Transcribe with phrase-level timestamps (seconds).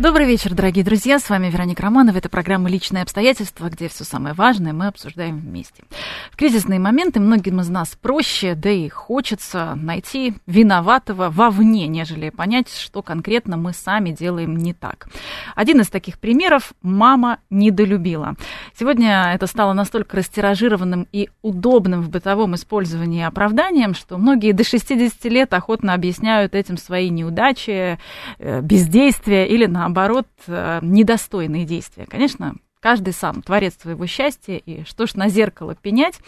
[0.00, 1.18] Добрый вечер, дорогие друзья.
[1.18, 2.16] С вами Вероника Романова.
[2.16, 5.84] Это программа «Личные обстоятельства», где все самое важное мы обсуждаем вместе.
[6.30, 12.72] В кризисные моменты многим из нас проще, да и хочется найти виноватого вовне, нежели понять,
[12.74, 15.06] что конкретно мы сами делаем не так.
[15.54, 18.36] Один из таких примеров– мама недолюбила.
[18.74, 25.22] Сегодня это стало настолько растиражированным и удобным в бытовом использовании оправданием, что многие до 60
[25.26, 27.98] лет охотно объясняют этим свои неудачи,
[28.38, 32.06] э, бездействия или, наоборот, наоборот, э, недостойные действия.
[32.06, 36.18] Конечно, Каждый сам творец своего счастья, и что ж на зеркало пенять.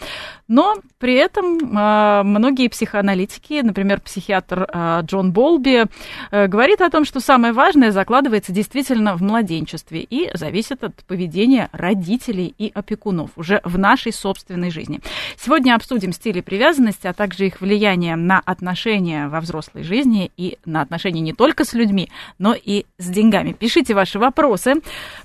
[0.47, 5.85] Но при этом э, многие психоаналитики, например, психиатр э, Джон Болби,
[6.29, 11.69] э, говорит о том, что самое важное закладывается действительно в младенчестве и зависит от поведения
[11.71, 14.99] родителей и опекунов уже в нашей собственной жизни.
[15.37, 20.81] Сегодня обсудим стили привязанности, а также их влияние на отношения во взрослой жизни и на
[20.81, 23.53] отношения не только с людьми, но и с деньгами.
[23.53, 24.75] Пишите ваши вопросы.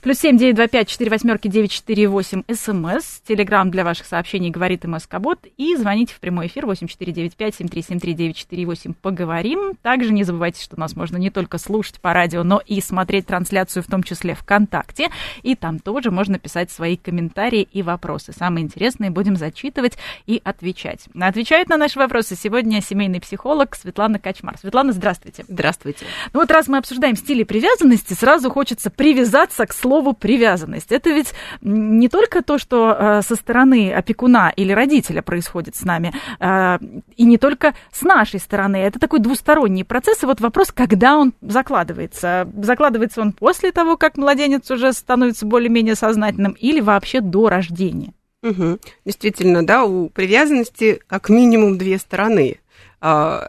[0.01, 3.21] Плюс семь девять два пять четыре восьмерки 948 СМС.
[3.27, 5.41] Телеграмм для ваших сообщений говорит МСК-бот.
[5.57, 8.95] И звоните в прямой эфир 8495-7373-948.
[9.03, 9.75] Поговорим.
[9.83, 13.83] Также не забывайте, что нас можно не только слушать по радио, но и смотреть трансляцию,
[13.83, 15.09] в том числе ВКонтакте.
[15.43, 18.33] И там тоже можно писать свои комментарии и вопросы.
[18.33, 21.09] Самые интересные будем зачитывать и отвечать.
[21.19, 24.57] Отвечает на наши вопросы сегодня семейный психолог Светлана Качмар.
[24.57, 25.45] Светлана, здравствуйте.
[25.49, 26.07] Здравствуйте.
[26.33, 30.93] Ну вот раз мы обсуждаем стили привязанности, сразу хочется привязаться к слову привязанность.
[30.93, 35.83] Это это ведь не только то, что э, со стороны опекуна или родителя происходит с
[35.83, 36.79] нами, э,
[37.17, 38.77] и не только с нашей стороны.
[38.77, 40.23] Это такой двусторонний процесс.
[40.23, 42.49] И вот вопрос, когда он закладывается.
[42.63, 48.13] Закладывается он после того, как младенец уже становится более-менее сознательным, или вообще до рождения?
[48.43, 48.79] Угу.
[49.05, 52.61] Действительно, да, у привязанности как минимум две стороны.
[53.01, 53.49] А,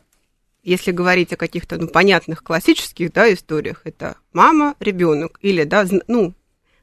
[0.64, 6.34] если говорить о каких-то ну, понятных классических да, историях, это мама, ребенок, или да, ну,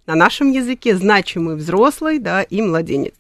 [0.07, 3.15] на нашем языке значимый взрослый, да, и младенец.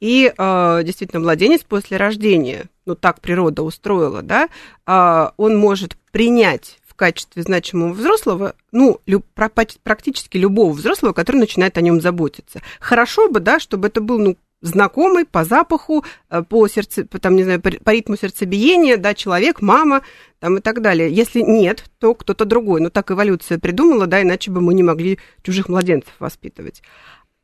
[0.00, 4.48] И э, действительно, младенец после рождения, ну так природа устроила, да,
[4.86, 11.76] э, он может принять в качестве значимого взрослого, ну, люб, практически любого взрослого, который начинает
[11.76, 12.62] о нем заботиться.
[12.80, 17.44] Хорошо бы, да, чтобы это был, ну, знакомый по запаху, э, по, сердце, там, не
[17.44, 20.02] знаю, по ритму сердцебиения, да, человек, мама
[20.38, 21.12] там, и так далее.
[21.12, 22.80] Если нет, то кто-то другой.
[22.80, 26.82] Но так эволюция придумала, да, иначе бы мы не могли чужих младенцев воспитывать.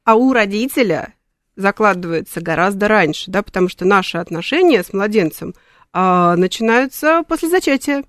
[0.05, 1.15] А у родителя
[1.57, 5.55] закладывается гораздо раньше, да, потому что наши отношения с младенцем
[5.93, 8.05] а, начинаются после зачатия.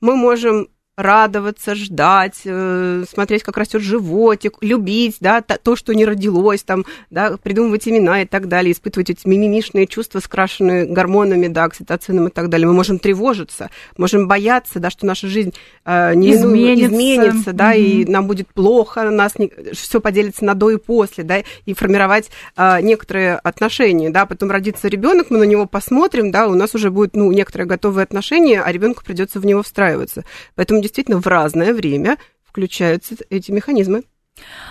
[0.00, 6.62] Мы можем радоваться, ждать, э, смотреть, как растет животик, любить, да, то, что не родилось,
[6.62, 12.28] там, да, придумывать имена и так далее, испытывать эти мимимишные чувства, скрашенные гормонами, да, окситоцином
[12.28, 12.66] и так далее.
[12.66, 15.52] Мы можем тревожиться, можем бояться, да, что наша жизнь
[15.84, 17.80] э, не изменится, изменится да, mm-hmm.
[17.80, 22.30] и нам будет плохо, нас не, все поделится на до и после, да, и формировать
[22.56, 26.90] э, некоторые отношения, да, потом родится ребенок, мы на него посмотрим, да, у нас уже
[26.90, 30.24] будет, ну, некоторые готовые отношения, а ребенку придется в него встраиваться.
[30.54, 34.04] Поэтому действительно в разное время включаются эти механизмы.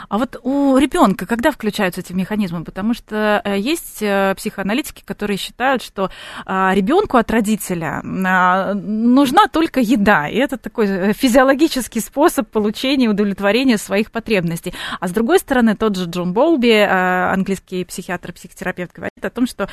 [0.09, 2.63] А вот у ребенка когда включаются эти механизмы?
[2.63, 6.09] Потому что э, есть э, психоаналитики, которые считают, что
[6.45, 10.27] а, ребенку от родителя а, нужна только еда.
[10.27, 14.73] И это такой э, физиологический способ получения удовлетворения своих потребностей.
[14.99, 19.69] А с другой стороны, тот же Джон Болби, английский психиатр, психотерапевт, говорит о том, что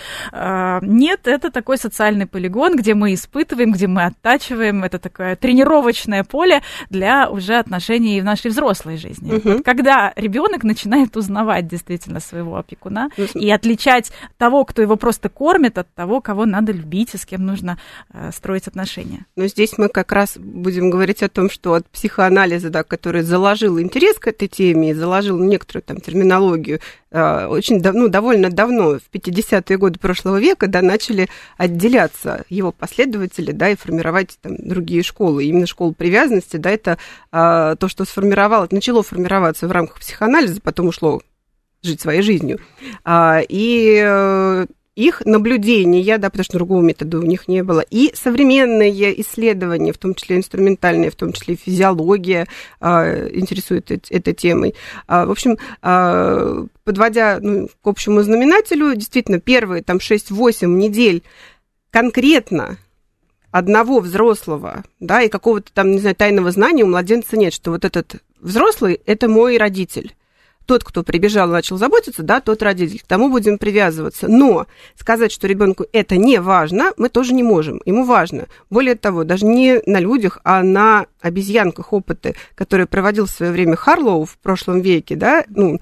[0.82, 4.84] нет, это такой социальный полигон, где мы испытываем, где мы оттачиваем.
[4.84, 9.34] Это такое тренировочное поле для уже отношений в нашей взрослой жизни.
[9.34, 9.52] Угу.
[9.52, 9.81] Вот когда
[10.16, 15.92] ребенок начинает узнавать действительно своего опекуна ну, и отличать того, кто его просто кормит, от
[15.94, 17.78] того, кого надо любить и с кем нужно
[18.12, 19.26] э, строить отношения.
[19.36, 23.80] Но здесь мы как раз будем говорить о том, что от психоанализа, да, который заложил
[23.80, 26.80] интерес к этой теме заложил некоторую там терминологию,
[27.12, 31.28] очень давно, ну, довольно давно, в 50-е годы прошлого века, да, начали
[31.58, 35.44] отделяться его последователи, да, и формировать там другие школы.
[35.44, 36.98] Именно школа привязанности, да, это
[37.30, 41.20] э, то, что сформировалось, начало формироваться в рамках психоанализа, потом ушло
[41.82, 42.60] жить своей жизнью.
[43.04, 48.12] А, и э, их наблюдения, да, потому что другого метода у них не было, и
[48.14, 52.46] современные исследования, в том числе инструментальные, в том числе физиология,
[52.80, 54.74] а, интересует этой темой.
[55.06, 55.58] А, в общем,
[56.84, 61.22] подводя ну, к общему знаменателю, действительно, первые там 6-8 недель
[61.90, 62.78] конкретно
[63.50, 67.84] одного взрослого, да, и какого-то там, не знаю, тайного знания у младенца нет, что вот
[67.84, 70.14] этот взрослый– это мой родитель
[70.66, 73.00] тот, кто прибежал и начал заботиться, да, тот родитель.
[73.00, 74.28] К тому будем привязываться.
[74.28, 74.66] Но
[74.98, 77.80] сказать, что ребенку это не важно, мы тоже не можем.
[77.84, 78.46] Ему важно.
[78.70, 83.76] Более того, даже не на людях, а на обезьянках опыты, которые проводил в свое время
[83.76, 85.80] Харлоу в прошлом веке, да, ну,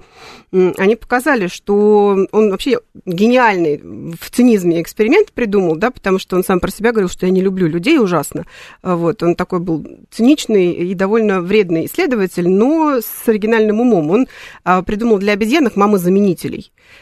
[0.51, 6.59] они показали, что он вообще гениальный в цинизме эксперимент придумал, да, потому что он сам
[6.59, 8.45] про себя говорил, что я не люблю людей ужасно.
[8.83, 14.11] Вот, он такой был циничный и довольно вредный исследователь, но с оригинальным умом.
[14.11, 14.27] Он
[14.63, 17.01] а, придумал для обезьянок мамозаменителей а,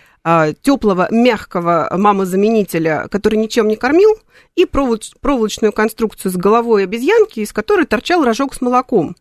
[0.61, 4.15] теплого, мягкого мамозаменителя, который ничем не кормил,
[4.55, 9.15] и проволочную конструкцию с головой обезьянки, из которой торчал рожок с молоком.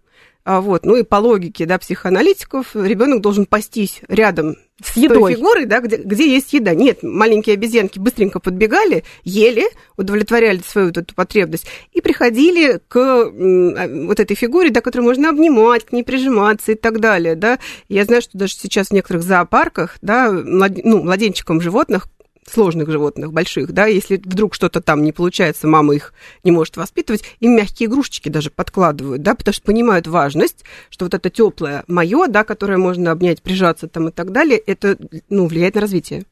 [0.48, 5.18] А, вот, ну и по логике да, психоаналитиков ребенок должен пастись рядом с, с едой.
[5.18, 6.74] той фигурой, да, где, где есть еда.
[6.74, 9.66] Нет, маленькие обезьянки быстренько подбегали, ели,
[9.98, 15.28] удовлетворяли свою вот эту потребность и приходили к а, вот этой фигуре, да, которую можно
[15.28, 17.34] обнимать, к ней прижиматься и так далее.
[17.34, 17.58] Да.
[17.90, 20.72] Я знаю, что даже сейчас в некоторых зоопарках да, млад...
[20.82, 22.08] ну, младенчикам животных
[22.50, 26.12] сложных животных, больших, да, если вдруг что-то там не получается, мама их
[26.44, 31.14] не может воспитывать, им мягкие игрушечки даже подкладывают, да, потому что понимают важность, что вот
[31.14, 34.96] это теплое мое, да, которое можно обнять, прижаться там и так далее, это,
[35.28, 36.24] ну, влияет на развитие.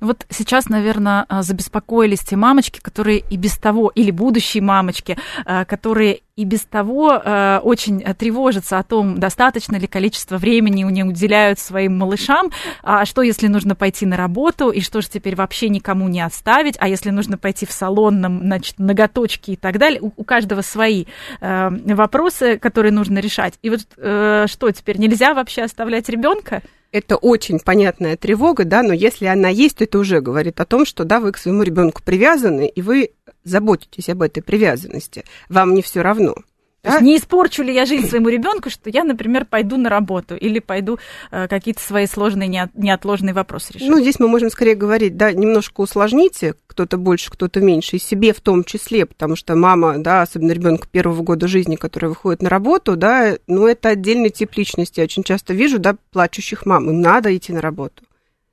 [0.00, 5.64] Вот сейчас, наверное, а, забеспокоились те мамочки, которые и без того, или будущие мамочки, а,
[5.64, 11.06] которые и без того а, очень тревожатся о том, достаточно ли количество времени у них
[11.06, 12.50] уделяют своим малышам,
[12.82, 16.76] а что если нужно пойти на работу, и что же теперь вообще никому не оставить,
[16.80, 20.00] а если нужно пойти в салон, значит, ноготочки и так далее.
[20.00, 21.04] У, у каждого свои
[21.40, 23.54] вопросы, которые нужно решать.
[23.62, 26.62] И вот э, что теперь, нельзя вообще оставлять ребенка?
[26.94, 30.86] Это очень понятная тревога, да, но если она есть, то это уже говорит о том,
[30.86, 33.10] что, да, вы к своему ребенку привязаны, и вы
[33.42, 35.24] заботитесь об этой привязанности.
[35.48, 36.36] Вам не все равно.
[36.84, 40.36] То есть не испорчу ли я жизнь своему ребенку, что я, например, пойду на работу
[40.36, 40.98] или пойду
[41.30, 43.88] э, какие-то свои сложные неотложные вопросы решать?
[43.88, 48.34] Ну, здесь мы можем скорее говорить, да, немножко усложните, кто-то больше, кто-то меньше, и себе
[48.34, 52.50] в том числе, потому что мама, да, особенно ребенка первого года жизни, который выходит на
[52.50, 55.00] работу, да, ну, это отдельный тип личности.
[55.00, 58.02] Я очень часто вижу, да, плачущих мам, им надо идти на работу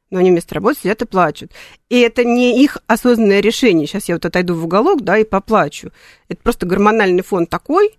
[0.09, 1.51] но они вместо работы сидят и плачут.
[1.87, 3.87] И это не их осознанное решение.
[3.87, 5.91] Сейчас я вот отойду в уголок, да, и поплачу.
[6.27, 7.97] Это просто гормональный фон такой,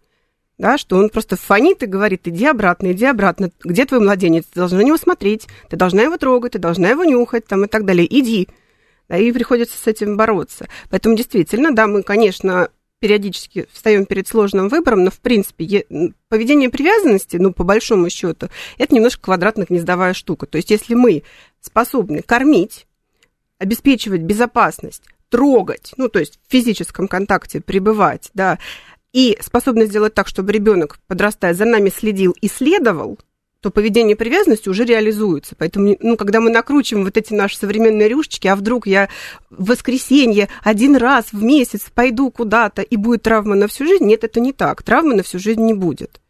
[0.62, 4.60] да, что он просто фонит и говорит, иди обратно, иди обратно, где твой младенец, ты
[4.60, 7.84] должна на него смотреть, ты должна его трогать, ты должна его нюхать, там, и так
[7.84, 8.48] далее, иди.
[9.08, 10.68] Да, и приходится с этим бороться.
[10.88, 12.68] Поэтому действительно, да, мы, конечно,
[13.00, 15.84] периодически встаем перед сложным выбором, но, в принципе,
[16.28, 18.46] поведение привязанности, ну, по большому счету,
[18.78, 20.46] это немножко квадратно-гнездовая штука.
[20.46, 21.24] То есть, если мы
[21.60, 22.86] способны кормить,
[23.58, 28.58] обеспечивать безопасность, трогать, ну, то есть в физическом контакте пребывать, да,
[29.12, 33.18] и способны сделать так, чтобы ребенок, подрастая, за нами следил и следовал,
[33.60, 35.54] то поведение привязанности уже реализуется.
[35.56, 39.08] Поэтому, ну, когда мы накручиваем вот эти наши современные рюшечки, а вдруг я
[39.50, 44.24] в воскресенье один раз в месяц пойду куда-то и будет травма на всю жизнь, нет,
[44.24, 44.82] это не так.
[44.82, 46.21] Травмы на всю жизнь не будет.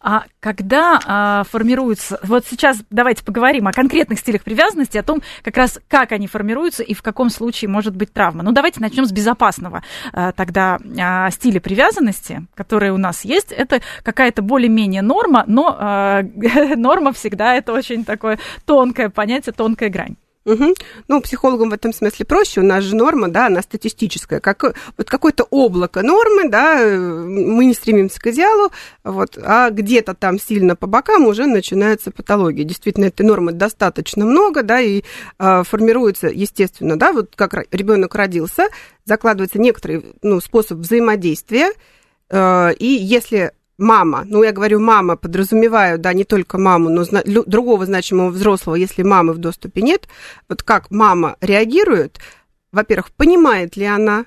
[0.00, 2.18] А когда а, формируются...
[2.22, 6.82] Вот сейчас давайте поговорим о конкретных стилях привязанности, о том, как раз как они формируются
[6.82, 8.42] и в каком случае может быть травма.
[8.42, 9.82] Ну, давайте начнем с безопасного
[10.12, 13.52] а, тогда а, стиля привязанности, который у нас есть.
[13.52, 16.22] Это какая-то более-менее норма, но а,
[16.76, 20.16] норма всегда это очень такое тонкое понятие, тонкая грань.
[20.48, 20.74] Угу.
[21.08, 22.60] Ну, психологам в этом смысле проще.
[22.60, 24.40] У нас же норма, да, она статистическая.
[24.40, 24.62] Как,
[24.96, 28.72] вот какое-то облако нормы, да, мы не стремимся к идеалу,
[29.04, 32.64] вот, а где-то там сильно по бокам уже начинается патология.
[32.64, 35.02] Действительно, этой нормы достаточно много, да, и
[35.38, 38.68] э, формируется, естественно, да, вот как ребенок родился,
[39.04, 41.72] закладывается некоторый ну, способ взаимодействия,
[42.30, 47.22] э, и если мама, ну я говорю мама, подразумеваю, да, не только маму, но зна-
[47.24, 50.08] другого значимого взрослого, если мамы в доступе нет,
[50.48, 52.18] вот как мама реагирует,
[52.72, 54.26] во-первых, понимает ли она,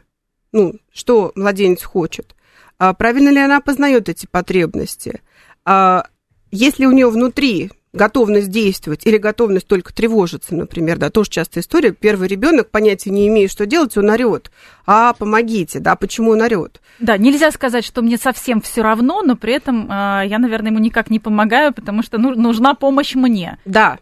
[0.51, 2.35] ну, что младенец хочет,
[2.79, 5.21] а правильно ли она познает эти потребности,
[5.65, 6.05] а
[6.49, 11.91] если у нее внутри готовность действовать или готовность только тревожиться, например, да, тоже частая история.
[11.91, 14.51] Первый ребенок понятия не имеет, что делать, он орет.
[14.85, 16.81] А помогите, да, почему он орет?
[16.99, 20.79] Да, нельзя сказать, что мне совсем все равно, но при этом э, я, наверное, ему
[20.79, 23.57] никак не помогаю, потому что ну, нужна помощь мне.
[23.65, 23.99] Да.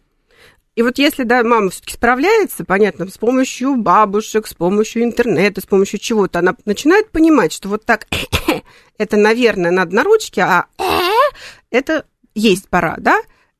[0.75, 5.65] И вот если, да, мама все-таки справляется, понятно, с помощью бабушек, с помощью интернета, с
[5.65, 8.07] помощью чего-то, она начинает понимать, что вот так
[8.97, 10.67] это, наверное, надо на ручке, а
[11.71, 12.05] это
[12.35, 13.19] есть пора, да?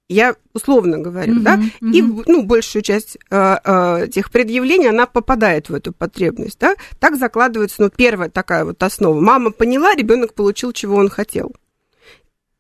[0.10, 1.92] Я условно говорю, mm-hmm, да, mm-hmm.
[1.94, 7.16] и ну, большую часть э, э, тех предъявлений, она попадает в эту потребность, да, так
[7.16, 9.22] закладывается, ну, первая такая вот основа.
[9.22, 11.56] Мама поняла, ребенок получил, чего он хотел.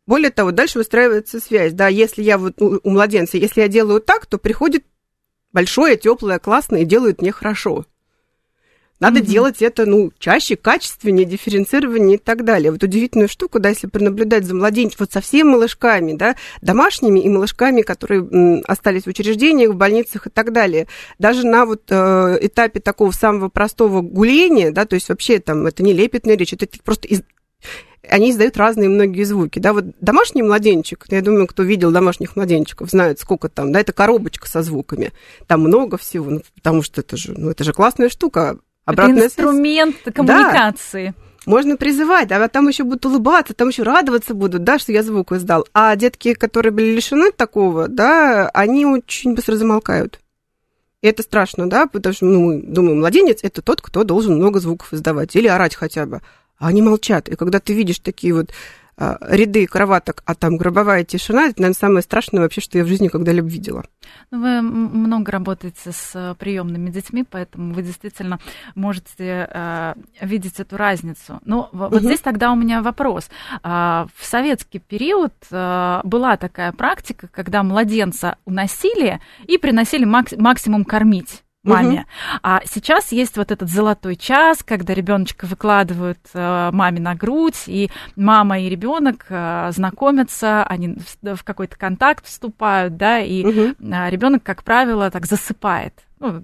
[0.05, 3.99] Более того, дальше выстраивается связь, да, если я вот у, у младенца, если я делаю
[3.99, 4.85] так, то приходит
[5.51, 7.85] большое, теплое, классное и делает мне хорошо.
[8.99, 9.25] Надо mm-hmm.
[9.25, 12.71] делать это, ну, чаще, качественнее, дифференцированнее и так далее.
[12.71, 17.81] Вот удивительную штуку, да, если пронаблюдать за младенчиком, вот совсем малышками, да, домашними и малышками,
[17.81, 20.87] которые м, остались в учреждениях, в больницах и так далее.
[21.17, 25.81] Даже на вот э, этапе такого самого простого гуления, да, то есть вообще там это
[25.83, 27.21] не лепетная речь, это просто из,
[28.07, 29.59] они издают разные многие звуки.
[29.59, 33.93] Да, вот домашний младенчик, я думаю, кто видел домашних младенчиков, знает, сколько там, да, это
[33.93, 35.11] коробочка со звуками.
[35.47, 38.59] Там много всего, ну, потому что это же, ну, это же классная штука.
[38.89, 40.15] Обратная это инструмент связь.
[40.15, 41.13] коммуникации.
[41.17, 41.23] Да.
[41.45, 45.31] Можно призывать, да, там еще будут улыбаться, там еще радоваться будут, да, что я звук
[45.31, 45.65] издал.
[45.73, 50.19] А детки, которые были лишены такого, да, они очень быстро замолкают.
[51.01, 54.59] И это страшно, да, потому что, ну, мы думаем, младенец– это тот, кто должен много
[54.59, 56.21] звуков издавать или орать хотя бы.
[56.57, 57.29] А они молчат.
[57.29, 58.51] И когда ты видишь такие вот
[59.21, 63.07] ряды кроваток, а там гробовая тишина, это, наверное, самое страшное вообще, что я в жизни
[63.07, 63.85] когда-либо видела.
[64.31, 68.39] Ну, вы много работаете с э, приемными детьми, поэтому вы действительно
[68.75, 71.39] можете э, видеть эту разницу.
[71.45, 71.99] Но вот угу.
[71.99, 73.29] здесь тогда у меня вопрос.
[73.63, 80.85] Э, в советский период э, была такая практика, когда младенца уносили и приносили мак- максимум
[80.85, 81.93] кормить маме.
[81.93, 82.39] Угу.
[82.43, 87.89] А сейчас есть вот этот золотой час, когда ребеночка выкладывают э, маме на грудь, и
[88.15, 93.75] мама и ребенок э, знакомятся, они в, в какой-то контакт вступают, да, и угу.
[93.79, 96.41] ребенок, как правило, так засыпает ну,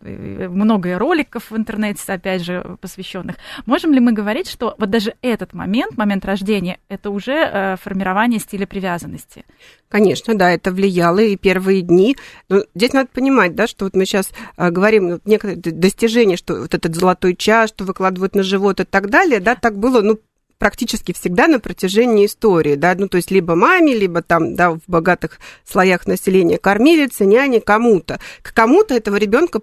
[0.49, 3.35] много роликов в интернете, опять же, посвященных.
[3.65, 8.39] Можем ли мы говорить, что вот даже этот момент, момент рождения, это уже э, формирование
[8.39, 9.45] стиля привязанности?
[9.89, 12.17] Конечно, да, это влияло и первые дни.
[12.49, 16.61] Но здесь надо понимать, да, что вот мы сейчас э, говорим, вот некоторые достижения, что
[16.61, 20.19] вот этот золотой час, что выкладывают на живот и так далее, да, так было, ну,
[20.57, 24.81] практически всегда на протяжении истории, да, ну, то есть либо маме, либо там, да, в
[24.87, 28.19] богатых слоях населения кормилица, няня, кому-то.
[28.41, 29.61] К кому-то этого ребенка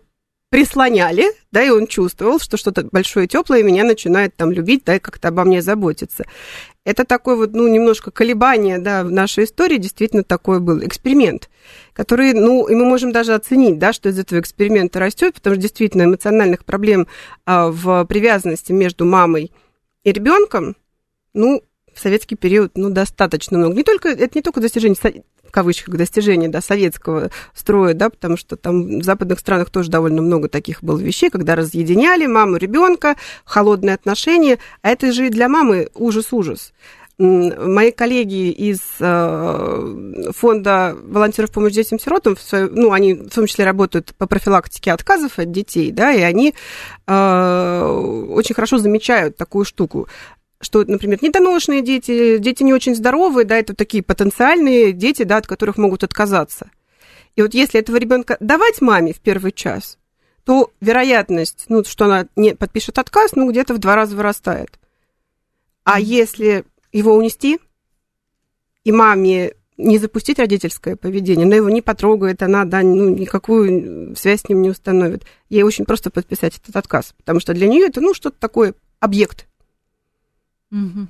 [0.52, 4.98] прислоняли, да, и он чувствовал, что что-то большое теплое меня начинает там любить, да, и
[4.98, 6.26] как-то обо мне заботиться.
[6.84, 11.48] Это такой вот, ну, немножко колебание, да, в нашей истории действительно такой был эксперимент,
[11.94, 15.62] который, ну, и мы можем даже оценить, да, что из этого эксперимента растет, потому что
[15.62, 17.06] действительно эмоциональных проблем
[17.46, 19.52] а, в привязанности между мамой
[20.04, 20.76] и ребенком
[21.34, 21.62] ну,
[21.94, 23.74] в советский период, ну, достаточно много.
[23.74, 24.96] Не только, это не только достижение
[25.52, 30.22] в кавычках достижения да, советского строя, да, потому что там в западных странах тоже довольно
[30.22, 35.50] много таких было вещей, когда разъединяли маму, ребенка, холодные отношения, а это же и для
[35.50, 36.72] мамы ужас-ужас.
[37.18, 42.36] Мои коллеги из э, фонда волонтеров помощи детям-сиротам,
[42.70, 46.54] ну, они в том числе работают по профилактике отказов от детей, да, и они
[47.06, 47.82] э,
[48.30, 50.08] очень хорошо замечают такую штуку
[50.62, 55.46] что, например, недоношенные дети, дети не очень здоровые, да, это такие потенциальные дети, да, от
[55.46, 56.70] которых могут отказаться.
[57.34, 59.98] И вот если этого ребенка давать маме в первый час,
[60.44, 64.78] то вероятность, ну, что она не подпишет отказ, ну, где-то в два раза вырастает.
[65.84, 67.58] А если его унести,
[68.84, 74.42] и маме не запустить родительское поведение, она его не потрогает, она да, ну, никакую связь
[74.42, 75.24] с ним не установит.
[75.48, 79.46] Ей очень просто подписать этот отказ, потому что для нее это ну, что-то такое объект,
[80.72, 81.06] Угу.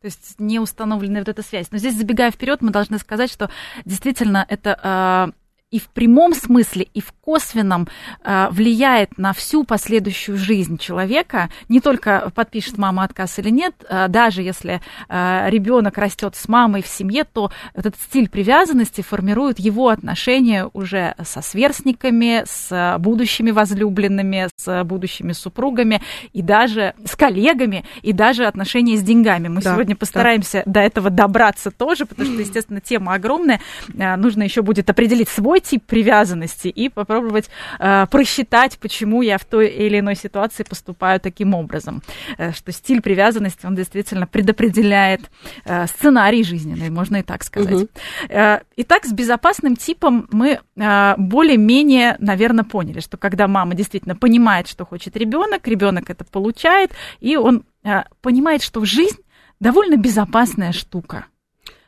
[0.00, 1.70] То есть не установленная вот эта связь.
[1.70, 3.50] Но здесь, забегая вперед, мы должны сказать, что
[3.84, 5.32] действительно это
[5.70, 7.88] и в прямом смысле, и в косвенном
[8.24, 11.50] э, влияет на всю последующую жизнь человека.
[11.68, 16.82] Не только подпишет мама отказ или нет, э, даже если э, ребенок растет с мамой
[16.82, 24.48] в семье, то этот стиль привязанности формирует его отношения уже со сверстниками, с будущими возлюбленными,
[24.56, 26.00] с будущими супругами
[26.32, 29.48] и даже с коллегами, и даже отношения с деньгами.
[29.48, 30.72] Мы да, сегодня постараемся да.
[30.72, 33.60] до этого добраться тоже, потому что, естественно, тема огромная.
[33.88, 39.44] Нужно еще будет определить свой свой тип привязанности и попробовать э, просчитать, почему я в
[39.44, 42.02] той или иной ситуации поступаю таким образом.
[42.38, 45.30] Э, что стиль привязанности, он действительно предопределяет
[45.64, 47.74] э, сценарий жизненный, можно и так сказать.
[47.74, 47.88] Угу.
[48.28, 54.68] Э, итак, с безопасным типом мы э, более-менее, наверное, поняли, что когда мама действительно понимает,
[54.68, 59.18] что хочет ребенок, ребенок это получает, и он э, понимает, что жизнь
[59.60, 61.26] довольно безопасная штука.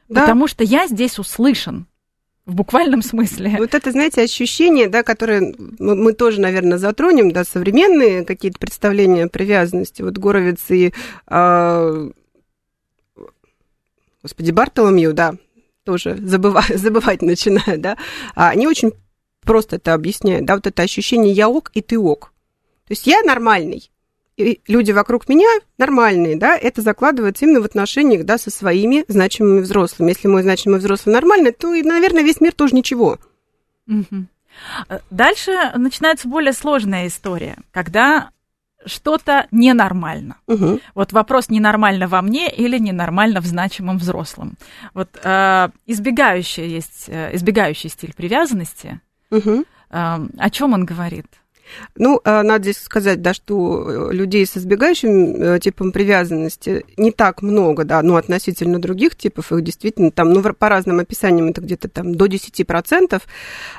[0.08, 0.22] Да.
[0.22, 1.86] Потому что я здесь услышан,
[2.46, 3.56] в буквальном смысле.
[3.58, 9.28] Вот это, знаете, ощущение, да, которое мы, мы тоже, наверное, затронем, да, современные какие-то представления
[9.28, 10.02] привязанности.
[10.02, 10.92] Вот Горовец и,
[11.28, 12.10] э,
[14.22, 15.34] господи, Бартоломью, да,
[15.84, 17.96] тоже забываю, забывать начинаю, да,
[18.34, 18.92] а они очень
[19.42, 22.32] просто это объясняют, да, вот это ощущение «я ок» и «ты ок».
[22.86, 23.89] То есть я нормальный,
[24.40, 29.60] и люди вокруг меня нормальные, да, это закладывается именно в отношениях, да, со своими значимыми
[29.60, 30.10] взрослыми.
[30.10, 33.18] Если мой значимый взрослый нормальный, то, и, наверное, весь мир тоже ничего.
[35.10, 38.30] Дальше начинается более сложная история, когда
[38.86, 40.36] что-то ненормально.
[40.46, 40.80] Угу.
[40.94, 44.56] Вот вопрос ненормально во мне или ненормально в значимом взрослом.
[44.94, 49.00] Вот э, избегающий есть э, избегающий стиль привязанности.
[49.30, 49.64] Угу.
[49.90, 51.26] Э, о чем он говорит?
[51.96, 57.10] Ну, а, надо здесь сказать, да, что э, людей с избегающим э, типом привязанности не
[57.10, 61.60] так много, да, ну, относительно других типов, их действительно там, ну, по разным описаниям это
[61.60, 63.22] где-то там до 10%.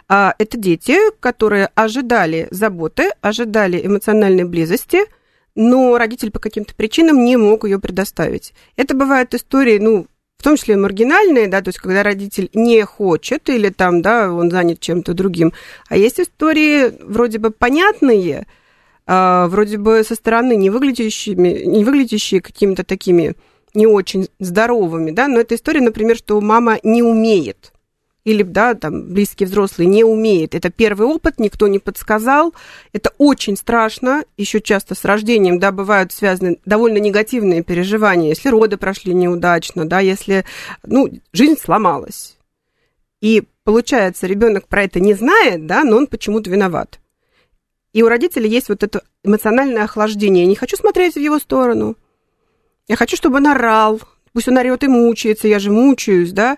[0.10, 5.00] А это дети, которые ожидали заботы, ожидали эмоциональной близости,
[5.56, 8.54] но родитель по каким-то причинам не мог ее предоставить.
[8.76, 10.08] Это бывают истории, ну,
[10.42, 14.50] в том числе маргинальные, да, то есть когда родитель не хочет или там, да, он
[14.50, 15.54] занят чем-то другим.
[15.88, 18.48] А есть истории вроде бы понятные,
[19.06, 23.36] а, вроде бы со стороны не выглядящими, не выглядящие какими-то такими
[23.76, 27.72] не очень здоровыми, да, но это история, например, что мама не умеет
[28.24, 30.54] или, да, там, близкий взрослый не умеет.
[30.54, 32.54] Это первый опыт, никто не подсказал.
[32.94, 34.24] Это очень страшно.
[34.38, 38.30] Еще часто с рождением, да, бывают связаны довольно негативные переживания.
[38.30, 40.46] Если роды прошли неудачно, да, если,
[40.84, 42.38] ну, жизнь сломалась.
[43.22, 47.00] И получается, ребенок про это не знает, да, но он почему-то виноват.
[47.94, 50.44] И у родителей есть вот это эмоциональное охлаждение.
[50.44, 51.98] Я не хочу смотреть в его сторону.
[52.88, 54.00] Я хочу, чтобы он орал.
[54.34, 56.58] Пусть он орет и мучается, я же мучаюсь, да.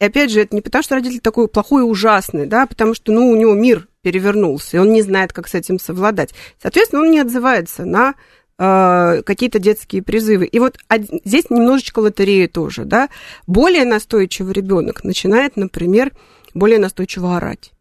[0.00, 3.12] И опять же, это не потому, что родитель такой плохой и ужасный, да, потому что,
[3.12, 6.34] ну, у него мир перевернулся, и он не знает, как с этим совладать.
[6.60, 8.14] Соответственно, он не отзывается на
[8.58, 10.46] э, какие-то детские призывы.
[10.46, 10.78] И вот
[11.24, 13.08] здесь немножечко лотерея тоже, да.
[13.46, 16.12] Более настойчивый ребенок начинает, например,
[16.54, 17.72] более настойчиво орать.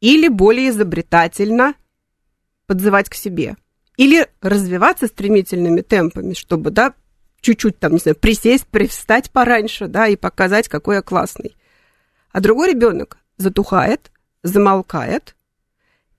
[0.00, 1.74] Или более изобретательно
[2.66, 3.56] подзывать к себе.
[3.96, 6.94] Или развиваться стремительными темпами, чтобы, да,
[7.44, 11.56] чуть-чуть там, не знаю, присесть, привстать пораньше, да, и показать, какой я классный.
[12.32, 14.10] А другой ребенок затухает,
[14.42, 15.36] замолкает,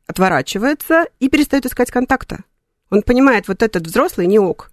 [0.07, 2.43] отворачивается и перестает искать контакта.
[2.91, 4.71] Он понимает, вот этот взрослый не ок.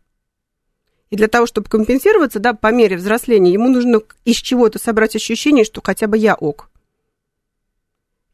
[1.11, 5.65] И для того, чтобы компенсироваться, да, по мере взросления, ему нужно из чего-то собрать ощущение,
[5.65, 6.71] что хотя бы я ок.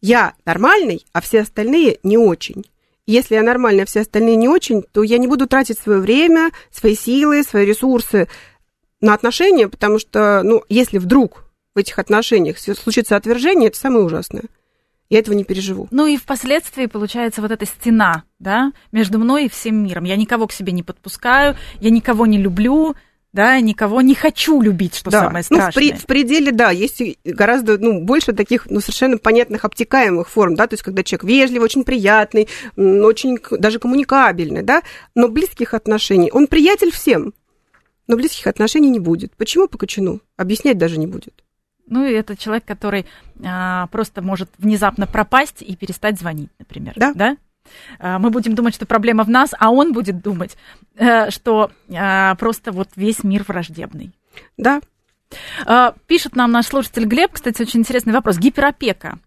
[0.01, 2.65] Я нормальный, а все остальные не очень.
[3.09, 6.95] Если я нормальная, все остальные не очень, то я не буду тратить свое время, свои
[6.95, 8.29] силы, свои ресурсы
[9.01, 11.45] на отношения, потому что, ну, если вдруг
[11.75, 14.43] в этих отношениях случится отвержение, это самое ужасное.
[15.09, 15.89] Я этого не переживу.
[15.91, 20.05] Ну и впоследствии получается вот эта стена, да, между мной и всем миром.
[20.05, 22.95] Я никого к себе не подпускаю, я никого не люблю,
[23.33, 25.25] да, никого не хочу любить, что да.
[25.25, 25.67] самое страшное.
[25.67, 30.29] Ну, в, при, в пределе, да, есть гораздо, ну, больше таких, ну, совершенно понятных, обтекаемых
[30.29, 34.83] форм, да, то есть, когда человек вежливый, очень приятный, очень даже коммуникабельный, да,
[35.15, 37.35] но близких отношений, он приятель всем,
[38.07, 39.37] но близких отношений не будет.
[39.37, 40.21] Почему по кочану?
[40.37, 41.45] Объяснять даже не будет.
[41.87, 43.07] Ну, и это человек, который
[43.45, 46.95] а, просто может внезапно пропасть и перестать звонить, например.
[46.97, 47.13] Да.
[47.15, 47.37] да?
[47.99, 50.57] Э, мы будем думать, что проблема в нас, а он будет думать,
[50.97, 54.13] э, что э, просто вот весь мир враждебный.
[54.57, 54.81] Да.
[56.07, 58.39] Пишет нам наш слушатель Глеб, кстати, очень интересный вопрос.
[58.39, 59.19] Гиперопека.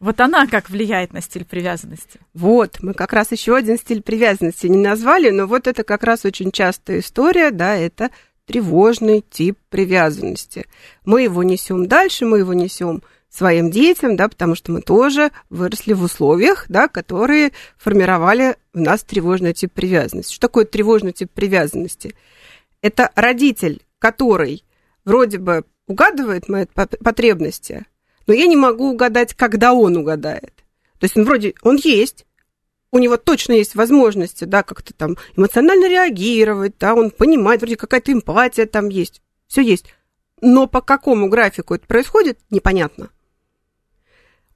[0.00, 2.20] Вот она как влияет на стиль привязанности?
[2.32, 6.24] Вот, мы как раз еще один стиль привязанности не назвали, но вот это как раз
[6.24, 8.10] очень частая история, да, это
[8.46, 10.66] тревожный тип привязанности.
[11.04, 15.92] Мы его несем дальше, мы его несем своим детям, да, потому что мы тоже выросли
[15.92, 20.32] в условиях, да, которые формировали в нас тревожный тип привязанности.
[20.32, 22.14] Что такое тревожный тип привязанности?
[22.80, 24.64] Это родитель, который
[25.04, 27.86] вроде бы угадывает мои потребности,
[28.26, 30.54] но я не могу угадать, когда он угадает.
[30.98, 32.26] То есть он вроде, он есть,
[32.90, 38.12] у него точно есть возможности, да, как-то там эмоционально реагировать, да, он понимает, вроде какая-то
[38.12, 39.86] эмпатия там есть, все есть.
[40.40, 43.10] Но по какому графику это происходит, непонятно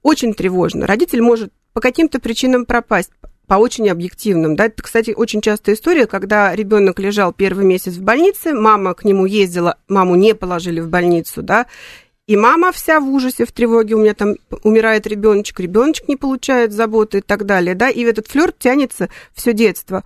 [0.03, 0.85] очень тревожно.
[0.85, 3.09] Родитель может по каким-то причинам пропасть,
[3.47, 4.55] по очень объективным.
[4.55, 4.65] Да?
[4.65, 9.25] Это, кстати, очень частая история, когда ребенок лежал первый месяц в больнице, мама к нему
[9.25, 11.65] ездила, маму не положили в больницу, да,
[12.25, 16.71] и мама вся в ужасе, в тревоге, у меня там умирает ребеночек, ребеночек не получает
[16.71, 20.03] заботы и так далее, да, и этот флерт тянется все детство.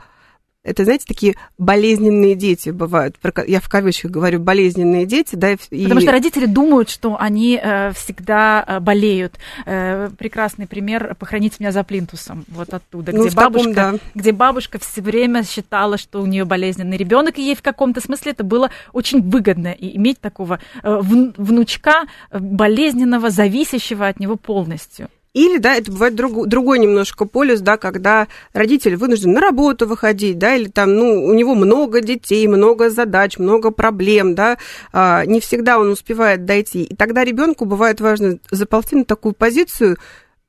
[0.67, 3.15] Это, знаете, такие болезненные дети бывают.
[3.47, 5.53] Я в кавычках говорю болезненные дети, да.
[5.53, 5.83] И...
[5.83, 9.35] Потому что родители думают, что они э, всегда э, болеют.
[9.65, 13.99] Э, прекрасный пример «Похороните меня за плинтусом», вот оттуда, ну, где, бабушка, таком, да.
[14.13, 18.33] где бабушка все время считала, что у нее болезненный ребенок, и ей в каком-то смысле
[18.33, 25.07] это было очень выгодно и иметь такого э, внучка болезненного, зависящего от него полностью.
[25.37, 30.39] Или, да, это бывает друг, другой немножко полюс, да, когда родитель вынужден на работу выходить,
[30.39, 34.57] да, или там, ну, у него много детей, много задач, много проблем, да,
[34.91, 36.85] а, не всегда он успевает дойти.
[36.85, 39.97] И тогда ребенку бывает важно заползти на такую позицию,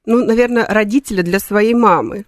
[0.06, 2.24] ну, наверное, родителя для своей мамы,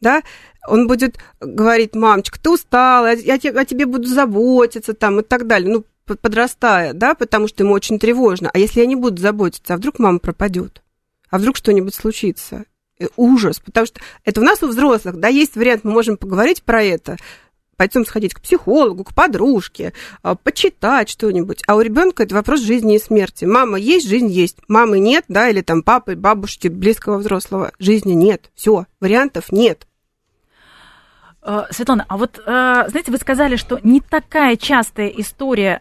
[0.00, 0.22] да,
[0.66, 5.70] он будет говорить, мамочка, ты устала, я о тебе буду заботиться, там, и так далее,
[5.70, 8.50] ну, подрастая, да, потому что ему очень тревожно.
[8.54, 10.80] А если я не буду заботиться, а вдруг мама пропадет?
[11.30, 12.64] А вдруг что-нибудь случится?
[12.98, 16.62] Э, ужас, потому что это у нас у взрослых, да, есть вариант, мы можем поговорить
[16.62, 17.16] про это,
[17.76, 21.62] пойдем сходить к психологу, к подружке, а, почитать что-нибудь.
[21.66, 23.46] А у ребенка это вопрос жизни и смерти.
[23.46, 24.58] Мама есть, жизнь есть.
[24.68, 27.72] Мамы нет, да, или там папы, бабушки, близкого взрослого.
[27.80, 28.50] Жизни нет.
[28.54, 29.88] Все, вариантов нет.
[31.42, 35.80] Э, Светлана, а вот, э, знаете, вы сказали, что не такая частая история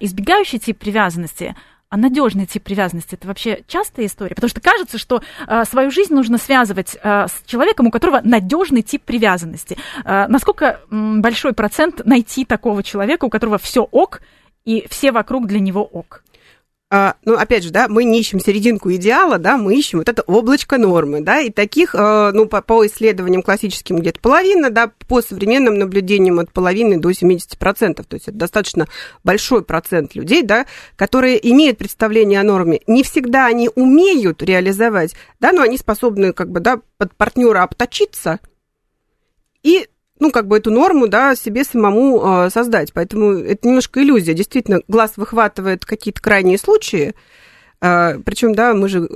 [0.00, 1.54] избегающий тип привязанности–
[1.90, 4.36] а надежный тип привязанности это вообще частая история?
[4.36, 8.82] Потому что кажется, что э, свою жизнь нужно связывать э, с человеком, у которого надежный
[8.82, 9.76] тип привязанности.
[10.04, 14.22] Э, насколько большой процент найти такого человека, у которого все ок,
[14.64, 16.22] и все вокруг для него ок?
[16.92, 20.22] А, ну, опять же, да, мы не ищем серединку идеала, да, мы ищем вот это
[20.22, 25.22] облачко нормы, да, и таких, э, ну, по, по исследованиям классическим где-то половина, да, по
[25.22, 28.88] современным наблюдениям от половины до 70%, то есть это достаточно
[29.22, 32.80] большой процент людей, да, которые имеют представление о норме.
[32.88, 38.40] Не всегда они умеют реализовать, да, но они способны, как бы, да, под партнера обточиться
[39.62, 39.86] и
[40.20, 42.92] ну, как бы эту норму, да, себе самому э, создать.
[42.92, 44.34] Поэтому это немножко иллюзия.
[44.34, 47.14] Действительно, глаз выхватывает какие-то крайние случаи,
[47.80, 49.08] э, причем, да, мы же,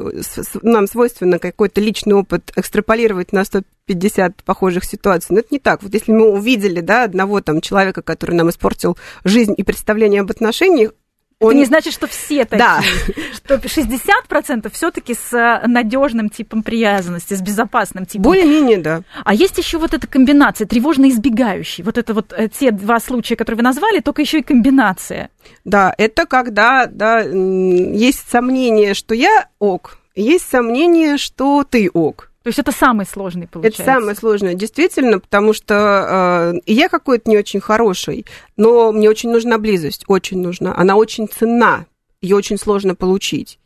[0.62, 5.34] нам свойственно какой-то личный опыт экстраполировать на 150 похожих ситуаций.
[5.34, 5.82] Но это не так.
[5.82, 10.30] Вот если мы увидели, да, одного там человека, который нам испортил жизнь и представление об
[10.30, 10.92] отношениях,
[11.40, 11.50] он...
[11.50, 12.58] Это не значит, что все такие.
[12.58, 12.82] Да.
[13.34, 18.22] Что 60% все-таки с э, надежным типом привязанности, с безопасным типом.
[18.22, 19.02] Более-менее, да.
[19.24, 21.84] А есть еще вот эта комбинация, тревожно избегающий.
[21.84, 25.30] Вот это вот э, те два случая, которые вы назвали, только еще и комбинация.
[25.64, 32.30] Да, это когда да, есть сомнение, что я ок, есть сомнение, что ты ок.
[32.44, 33.82] То есть это самый сложный, получается?
[33.82, 38.26] Это самое сложное, действительно, потому что э, я какой-то не очень хороший,
[38.58, 40.76] но мне очень нужна близость, очень нужна.
[40.76, 41.86] Она очень ценна,
[42.20, 43.58] ее очень сложно получить.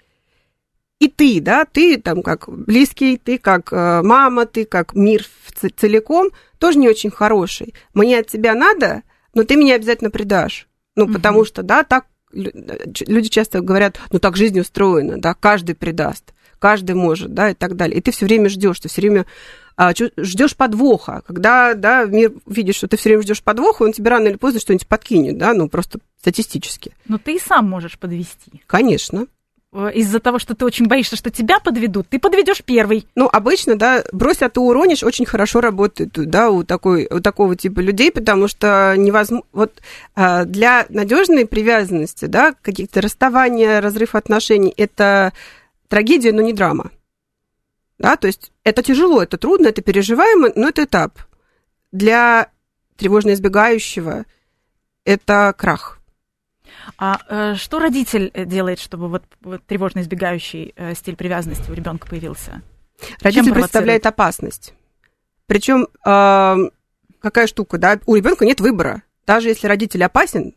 [1.01, 5.27] И ты, да, ты там как близкий, ты как э, мама, ты как мир
[5.77, 7.75] целиком тоже не очень хороший.
[7.95, 9.03] Мне от тебя надо,
[9.35, 10.69] но ты меня обязательно предашь.
[10.95, 11.15] Ну, угу.
[11.15, 16.95] потому что, да, так люди часто говорят, ну так жизнь устроена, да, каждый предаст каждый
[16.95, 17.99] может, да, и так далее.
[17.99, 19.27] И ты все время ждешь, ты все время
[19.79, 21.23] а, ждешь подвоха.
[21.25, 24.59] Когда, да, мир видит, что ты все время ждешь подвоха, он тебе рано или поздно
[24.59, 26.97] что-нибудь подкинет, да, ну просто статистически.
[27.07, 28.61] Но ты и сам можешь подвести.
[28.67, 29.29] Конечно
[29.73, 33.07] э, из-за того, что ты очень боишься, что тебя подведут, ты подведешь первый.
[33.15, 37.55] Ну, обычно, да, брось, а ты уронишь, очень хорошо работает, да, у, такой, у такого
[37.55, 39.47] типа людей, потому что невозможно...
[39.53, 39.75] Вот
[40.17, 45.33] а, для надежной привязанности, да, каких-то расставания, разрыв отношений, это
[45.89, 46.91] трагедия, но не драма.
[47.99, 51.19] Да, то есть это тяжело, это трудно, это переживаемо, но это этап.
[51.91, 52.51] Для
[52.97, 54.25] тревожно избегающего
[55.05, 55.99] это крах.
[56.97, 61.75] А э, что родитель э, делает, чтобы вот, вот тревожно избегающий э, стиль привязанности у
[61.75, 62.63] ребенка появился?
[63.21, 64.75] Родитель представляет опасность.
[65.47, 66.71] Причем э,
[67.21, 69.03] какая штука, да, у ребенка нет выбора.
[69.27, 70.55] Даже если родитель опасен,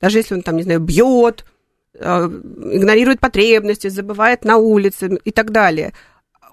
[0.00, 1.44] даже если он там, не знаю, бьет,
[1.94, 5.92] игнорирует потребности, забывает на улице и так далее.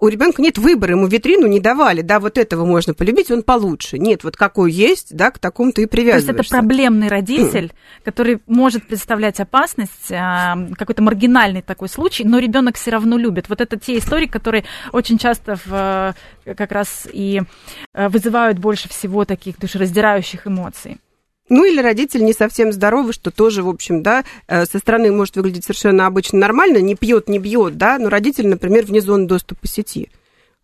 [0.02, 3.98] У ребенка нет выбора, ему витрину не давали, да, вот этого можно полюбить, он получше.
[3.98, 6.34] Нет, вот какой есть, да, к такому ты и привязываешься.
[6.34, 7.72] То есть это проблемный родитель,
[8.04, 13.48] который может представлять опасность, а, какой-то маргинальный такой случай, но ребенок все равно любит.
[13.48, 16.14] Вот это те истории, которые очень часто в,
[16.56, 17.42] как раз и
[17.94, 21.00] э, вызывают больше всего таких душераздирающих эмоций.
[21.48, 25.36] Ну или родитель не совсем здоровый, что тоже, в общем, да, э, со стороны может
[25.36, 29.68] выглядеть совершенно обычно нормально, не пьет, не бьет, да, но родитель, например, вне зоны доступа
[29.68, 30.10] сети.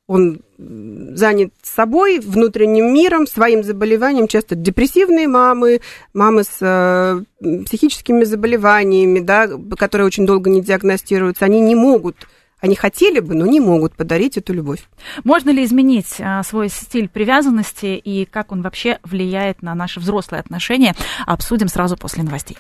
[0.08, 5.82] Он занят собой, внутренним миром, своим заболеванием, часто депрессивные мамы,
[6.14, 7.22] мамы с э,
[7.66, 12.28] психическими заболеваниями, да, которые очень долго не диагностируются, они не могут
[12.62, 14.88] Они хотели бы, но не могут подарить эту любовь.
[15.24, 20.42] Можно ли изменить а, свой стиль привязанности и как он вообще влияет на наши взрослые
[20.42, 20.96] отношения?
[21.26, 22.58] Обсудим сразу после новостей.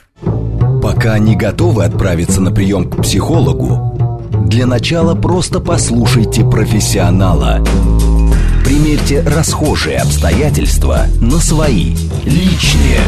[0.82, 7.64] Пока не готовы отправиться на прием к психологу, для начала просто послушайте профессионала.
[8.66, 13.00] Примерьте расхожие обстоятельства на свои, личные.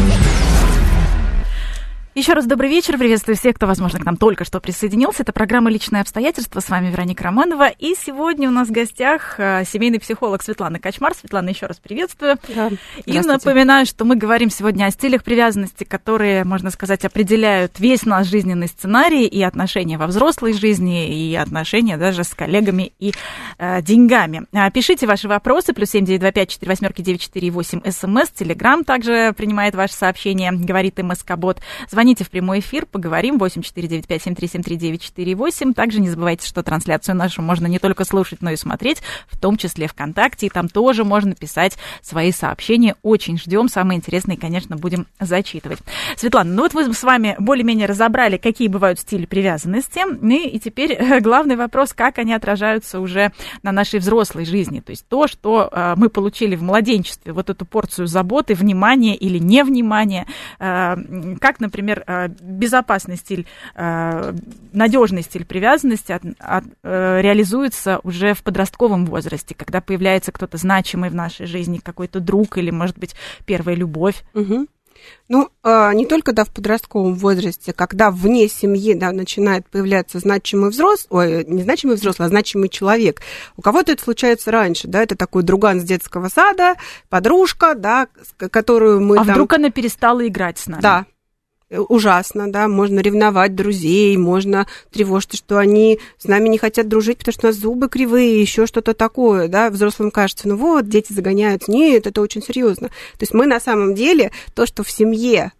[2.15, 2.99] Еще раз добрый вечер.
[2.99, 5.23] Приветствую всех, кто, возможно, к нам только что присоединился.
[5.23, 6.59] Это программа «Личные обстоятельства».
[6.59, 7.69] С вами Вероника Романова.
[7.69, 11.15] И сегодня у нас в гостях э, семейный психолог Светлана Качмар.
[11.15, 12.37] Светлана, еще раз приветствую.
[12.49, 12.69] Да.
[13.07, 18.27] И напоминаю, что мы говорим сегодня о стилях привязанности, которые, можно сказать, определяют весь наш
[18.27, 23.11] жизненный сценарий и отношения во взрослой жизни, и отношения даже с коллегами и
[23.57, 24.45] э, деньгами.
[24.53, 25.73] А, пишите ваши вопросы.
[25.73, 28.29] Плюс семь девять два пять четыре восьмерки девять четыре восемь СМС.
[28.29, 30.51] Телеграмм также принимает ваши сообщения.
[30.51, 31.59] Говорит МСК-бот.
[31.89, 33.37] Звоните Звоните в прямой эфир, поговорим.
[33.37, 35.73] 8495-7373-948.
[35.73, 39.55] Также не забывайте, что трансляцию нашу можно не только слушать, но и смотреть, в том
[39.55, 40.47] числе ВКонтакте.
[40.47, 42.97] И там тоже можно писать свои сообщения.
[43.03, 43.69] Очень ждем.
[43.69, 45.79] Самые интересные, конечно, будем зачитывать.
[46.17, 50.01] Светлана, ну вот мы с вами более-менее разобрали, какие бывают стили привязанности.
[50.29, 54.81] И, и теперь э, главный вопрос, как они отражаются уже на нашей взрослой жизни.
[54.81, 59.37] То есть то, что э, мы получили в младенчестве, вот эту порцию заботы, внимания или
[59.37, 60.27] невнимания,
[60.59, 60.97] э,
[61.39, 64.33] как, например, например, э, безопасный стиль, э,
[64.71, 71.09] надежный стиль привязанности от, от, э, реализуется уже в подростковом возрасте, когда появляется кто-то значимый
[71.09, 74.23] в нашей жизни, какой-то друг или, может быть, первая любовь.
[74.33, 74.67] Угу.
[75.27, 81.39] Ну, не только да, в подростковом возрасте, когда вне семьи да, начинает появляться значимый взрослый,
[81.39, 83.19] ой, не значимый взрослый, а значимый человек.
[83.57, 86.75] У кого-то это случается раньше, да, это такой друган с детского сада,
[87.09, 89.33] подружка, да, которую мы А там...
[89.33, 90.81] вдруг она перестала играть с нами?
[90.81, 91.05] Да,
[91.77, 97.33] ужасно, да, можно ревновать друзей, можно тревожиться, что они с нами не хотят дружить, потому
[97.33, 101.67] что у нас зубы кривые, еще что-то такое, да, взрослым кажется, ну вот, дети загоняют,
[101.67, 102.89] нет, это очень серьезно.
[102.89, 105.51] То есть мы на самом деле то, что в семье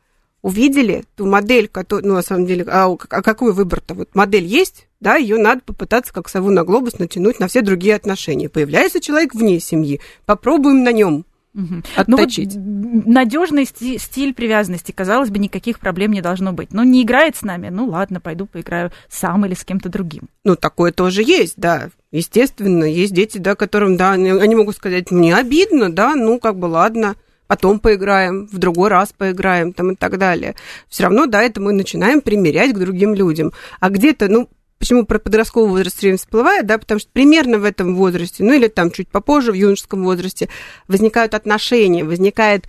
[0.44, 3.96] увидели ту модель, которую, ну, на самом деле, а, а какой выбор-то?
[3.96, 7.96] Вот модель есть, да, ее надо попытаться как сову на глобус натянуть на все другие
[7.96, 8.50] отношения.
[8.50, 11.84] Появляется человек вне семьи, попробуем на нем Угу.
[11.96, 12.56] Отточить.
[12.56, 16.74] Ну, вот надежный стиль, стиль привязанности, казалось бы, никаких проблем не должно быть.
[16.74, 20.30] Но не играет с нами, ну ладно, пойду поиграю сам или с кем-то другим.
[20.44, 21.90] Ну, такое тоже есть, да.
[22.12, 26.66] Естественно, есть дети, да, которым, да, они могут сказать, мне обидно, да, ну, как бы,
[26.66, 27.16] ладно,
[27.48, 30.56] потом поиграем, в другой раз поиграем, там и так далее.
[30.90, 33.52] Все равно, да, это мы начинаем примерять к другим людям.
[33.80, 37.64] А где-то, ну, Почему про подростковый возраст все время всплывает, да, потому что примерно в
[37.64, 40.50] этом возрасте, ну или там чуть попозже, в юношеском возрасте,
[40.88, 42.66] возникают отношения, возникает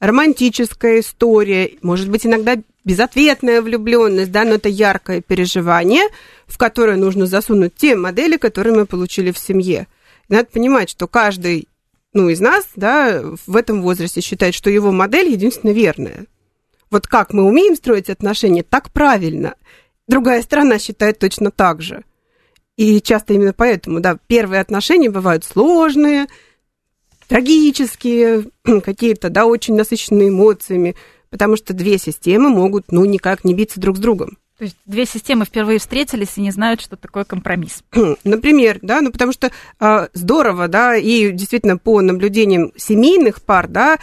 [0.00, 6.04] романтическая история, может быть, иногда безответная влюбленность, да, но это яркое переживание,
[6.46, 9.86] в которое нужно засунуть те модели, которые мы получили в семье.
[10.28, 11.68] И надо понимать, что каждый
[12.14, 16.24] ну, из нас, да, в этом возрасте считает, что его модель единственно верная.
[16.90, 19.54] Вот как мы умеем строить отношения, так правильно
[20.08, 22.04] другая сторона считает точно так же.
[22.76, 26.26] И часто именно поэтому, да, первые отношения бывают сложные,
[27.28, 28.46] трагические,
[28.84, 30.96] какие-то, да, очень насыщенные эмоциями,
[31.30, 34.38] потому что две системы могут, ну, никак не биться друг с другом.
[34.58, 37.84] То есть две системы впервые встретились и не знают, что такое компромисс.
[38.24, 43.98] Например, да, ну потому что э, здорово, да, и действительно по наблюдениям семейных пар, да,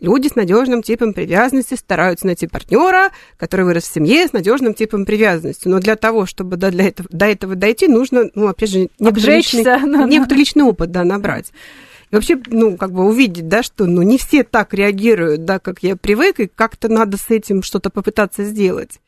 [0.00, 5.04] Люди с надежным типом привязанности стараются найти партнера, который вырос в семье с надежным типом
[5.04, 5.66] привязанности.
[5.66, 9.36] Но для того, чтобы до, для этого, до этого дойти, нужно, ну, опять же, некоторый,
[9.38, 9.64] личный,
[10.08, 11.52] некоторый личный опыт да, набрать.
[12.10, 15.82] И вообще, ну, как бы увидеть, да, что ну, не все так реагируют, да, как
[15.82, 19.00] я привык, и как-то надо с этим что-то попытаться сделать.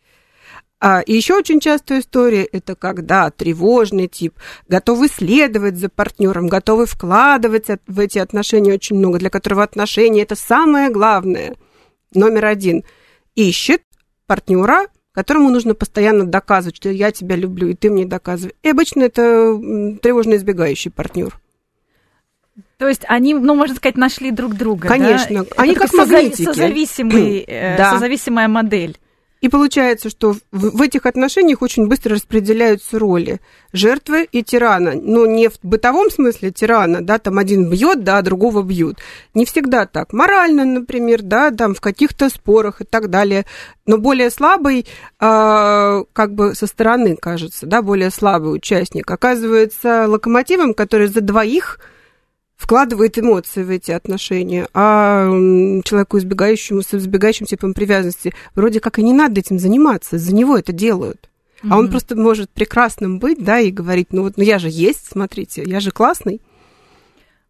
[0.82, 4.34] А, еще очень частая история– это когда тревожный тип,
[4.66, 10.36] готовый следовать за партнером, готовый вкладывать в эти отношения очень много, для которого отношения– это
[10.36, 11.54] самое главное.
[12.14, 12.84] Номер один.
[13.34, 13.82] Ищет
[14.26, 18.54] партнера, которому нужно постоянно доказывать, что я тебя люблю, и ты мне доказывай.
[18.62, 19.54] И обычно это
[20.00, 21.38] тревожно избегающий партнер.
[22.78, 24.88] То есть они, ну, можно сказать, нашли друг друга.
[24.88, 25.44] Конечно.
[25.44, 25.50] Да?
[25.58, 26.44] Они это как магнитики.
[26.44, 27.92] Созависимый, э, да.
[27.92, 28.98] Созависимая модель.
[29.40, 33.40] И получается, что в, в этих отношениях очень быстро распределяются роли
[33.72, 34.92] жертвы и тирана.
[34.94, 38.98] Но не в бытовом смысле тирана, да, там один бьет, да, другого бьют.
[39.33, 40.12] Не всегда так.
[40.12, 43.46] Морально, например, да, там в каких-то спорах и так далее.
[43.87, 44.87] Но более слабый,
[45.20, 51.79] э, как бы со стороны кажется, да, более слабый участник оказывается локомотивом, который за двоих
[52.61, 55.31] вкладывает эмоции в эти отношения, а
[55.83, 60.59] человеку, избегающему, с избегающим типом привязанности, вроде как и не надо этим заниматься, за него
[60.59, 61.31] это делают.
[61.62, 61.68] Mm-hmm.
[61.70, 65.07] А он просто может прекрасным быть, да, и говорить, ну вот, ну я же есть,
[65.11, 66.42] смотрите, я же классный.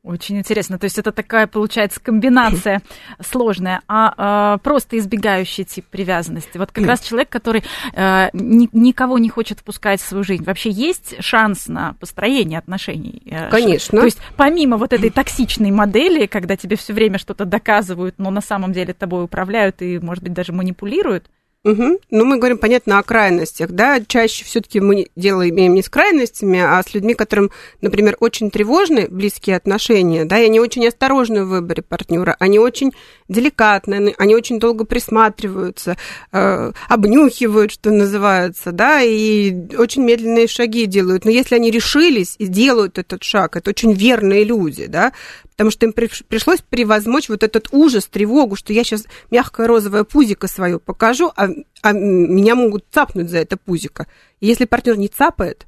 [0.02, 0.78] Очень интересно.
[0.78, 2.80] То есть это такая, получается, комбинация
[3.20, 6.56] сложная, а, а просто избегающий тип привязанности.
[6.56, 7.62] Вот как раз человек, который
[7.94, 10.44] а, ни, никого не хочет впускать в свою жизнь.
[10.44, 13.22] Вообще есть шанс на построение отношений?
[13.26, 13.98] Э, Конечно.
[13.98, 18.40] То есть помимо вот этой токсичной модели, когда тебе все время что-то доказывают, но на
[18.40, 21.26] самом деле тобой управляют и, может быть, даже манипулируют,
[21.62, 22.01] Угу.
[22.11, 26.59] Ну, мы говорим, понятно, о крайностях, да, чаще все-таки мы дело имеем не с крайностями,
[26.59, 27.51] а с людьми, которым,
[27.83, 32.92] например, очень тревожны близкие отношения, да, и они очень осторожны в выборе партнера, они очень
[33.29, 35.99] деликатны, они очень долго присматриваются,
[36.33, 41.27] э, обнюхивают, что называется, да, и очень медленные шаги делают.
[41.27, 45.12] Но если они решились и делают этот шаг, это очень верные люди, да,
[45.61, 50.49] потому что им пришлось превозмочь вот этот ужас, тревогу, что я сейчас мягкое розовое пузико
[50.49, 51.49] свое покажу, а,
[51.83, 54.07] а меня могут цапнуть за это пузико.
[54.40, 55.66] И если партнер не цапает,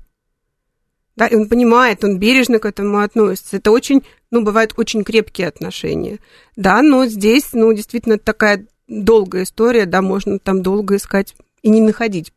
[1.14, 3.58] да, и он понимает, он бережно к этому относится.
[3.58, 6.20] Это очень, ну, бывают очень крепкие отношения.
[6.56, 11.82] Да, но здесь, ну, действительно такая долгая история, да, можно там долго искать и не
[11.82, 12.32] находить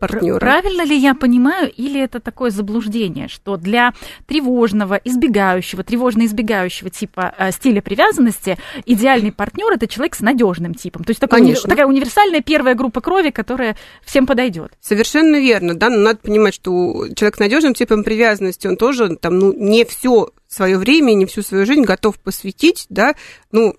[0.00, 0.40] партнера.
[0.40, 3.92] Правильно ли я понимаю, или это такое заблуждение, что для
[4.26, 11.04] тревожного, избегающего, тревожно-избегающего типа э, стиля привязанности идеальный партнер это человек с надежным типом.
[11.04, 14.72] То есть такой, уни- такая универсальная первая группа крови, которая всем подойдет.
[14.80, 19.38] Совершенно верно, да, но надо понимать, что человек с надежным типом привязанности, он тоже там,
[19.38, 23.14] ну, не все свое время, не всю свою жизнь готов посвятить, да,
[23.52, 23.76] ну,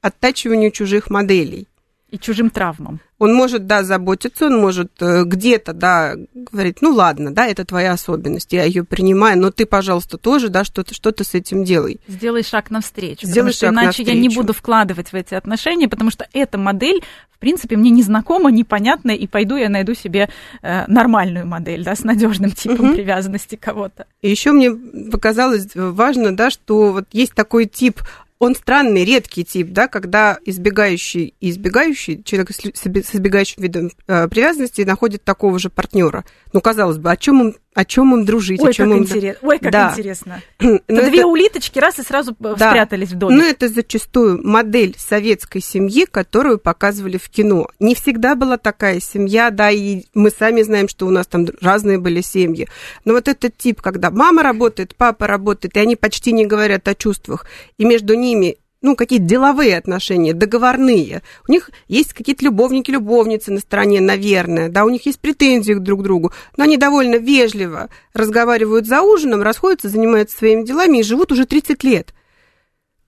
[0.00, 1.68] оттачиванию чужих моделей
[2.14, 3.00] и чужим травмам.
[3.18, 7.92] Он может, да, заботиться, он может э, где-то, да, говорить, ну ладно, да, это твоя
[7.92, 11.98] особенность, я ее принимаю, но ты, пожалуйста, тоже, да, что-то что с этим делай.
[12.06, 14.10] Сделай шаг навстречу, Сделай потому шаг что иначе навстречу.
[14.10, 18.50] я не буду вкладывать в эти отношения, потому что эта модель, в принципе, мне незнакома,
[18.52, 20.28] непонятна, и пойду я найду себе
[20.62, 22.94] э, нормальную модель, да, с надежным типом угу.
[22.94, 24.06] привязанности кого-то.
[24.22, 24.70] И еще мне
[25.10, 28.00] показалось важно, да, что вот есть такой тип
[28.38, 35.24] он странный, редкий тип, да, когда избегающий избегающий, человек с избегающим видом э, привязанности находит
[35.24, 36.24] такого же партнера.
[36.52, 39.02] Ну, казалось бы, о чем им о чем им дружить, Ой, о чем как им...
[39.04, 39.36] Интерес...
[39.42, 39.90] Ой, как да.
[39.90, 40.42] интересно.
[40.58, 41.26] Это две это...
[41.26, 42.56] улиточки раз и сразу да.
[42.56, 43.36] спрятались в доме.
[43.36, 47.66] Но это зачастую модель советской семьи, которую показывали в кино.
[47.80, 51.98] Не всегда была такая семья, да, и мы сами знаем, что у нас там разные
[51.98, 52.68] были семьи.
[53.04, 56.94] Но вот этот тип, когда мама работает, папа работает, и они почти не говорят о
[56.94, 61.22] чувствах, и между ними ну, какие-то деловые отношения, договорные.
[61.48, 66.00] У них есть какие-то любовники, любовницы на стороне, наверное, да, у них есть претензии друг
[66.00, 71.32] к другу, но они довольно вежливо разговаривают за ужином, расходятся, занимаются своими делами и живут
[71.32, 72.12] уже 30 лет.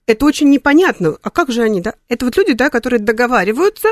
[0.07, 1.15] Это очень непонятно.
[1.21, 1.93] А как же они, да?
[2.07, 3.89] Это вот люди, да, которые договариваются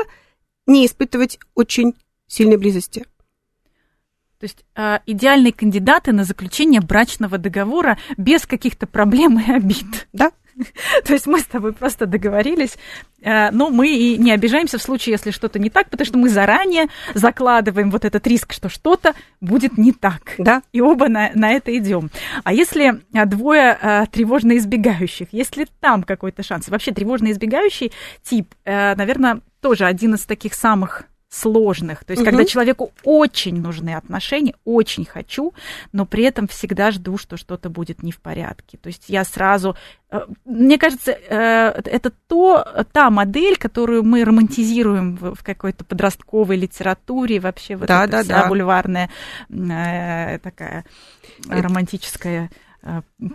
[0.66, 1.94] не испытывать очень
[2.26, 3.06] сильной близости.
[4.40, 10.08] То есть э, идеальные кандидаты на заключение брачного договора без каких-то проблем и обид.
[10.12, 10.32] Да,
[11.04, 12.76] То есть мы с тобой просто договорились,
[13.22, 16.28] э, но мы и не обижаемся в случае, если что-то не так, потому что мы
[16.28, 20.34] заранее закладываем вот этот риск, что что-то будет не так.
[20.38, 20.62] Да.
[20.72, 22.10] И оба на, на это идем.
[22.44, 27.92] А если э, двое э, тревожно избегающих, если там какой-то шанс, вообще тревожно избегающий
[28.22, 32.04] тип, наверное, тоже один из таких самых сложных.
[32.04, 32.30] То есть, угу.
[32.30, 35.54] когда человеку очень нужны отношения, очень хочу,
[35.92, 38.78] но при этом всегда жду, что что-то будет не в порядке.
[38.78, 39.76] То есть я сразу...
[40.10, 47.40] Э, мне кажется, э, это то, та модель, которую мы романтизируем в какой-то подростковой литературе,
[47.40, 48.48] вообще вот да, эта да, вся да.
[48.48, 49.10] бульварная
[49.50, 50.84] э, такая
[51.48, 52.65] романтическая Э,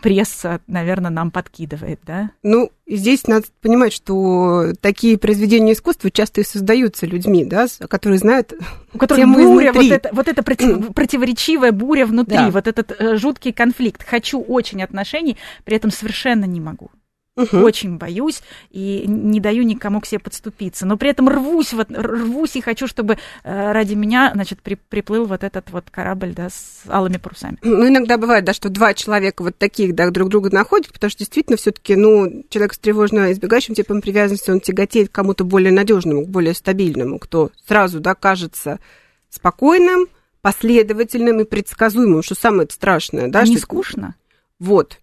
[0.01, 2.31] пресса, наверное, нам подкидывает, да?
[2.43, 8.53] Ну, здесь надо понимать, что такие произведения искусства часто и создаются людьми, да, которые знают
[8.93, 12.49] У которых буря, вот это, вот это против, противоречивая буря внутри, да.
[12.49, 14.03] вот этот э, жуткий конфликт.
[14.07, 16.91] Хочу очень отношений, при этом совершенно не могу.
[17.38, 17.60] Угу.
[17.60, 18.41] Очень боюсь
[18.72, 20.86] и не даю никому к себе подступиться.
[20.86, 25.26] Но при этом рвусь, вот, рвусь и хочу, чтобы э, ради меня, значит, при, приплыл
[25.26, 27.58] вот этот вот корабль, да, с алыми парусами.
[27.62, 31.20] Ну, иногда бывает, да, что два человека вот таких, да, друг друга находят, потому что
[31.20, 35.72] действительно все таки ну, человек с тревожно избегающим типом привязанности, он тяготеет к кому-то более
[35.72, 38.80] надежному, более стабильному, кто сразу, да, кажется
[39.30, 40.08] спокойным,
[40.41, 43.44] последовательным и предсказуемым, что самое страшное, да.
[43.44, 43.62] Не что...
[43.62, 44.15] скучно?
[44.60, 45.00] Вот.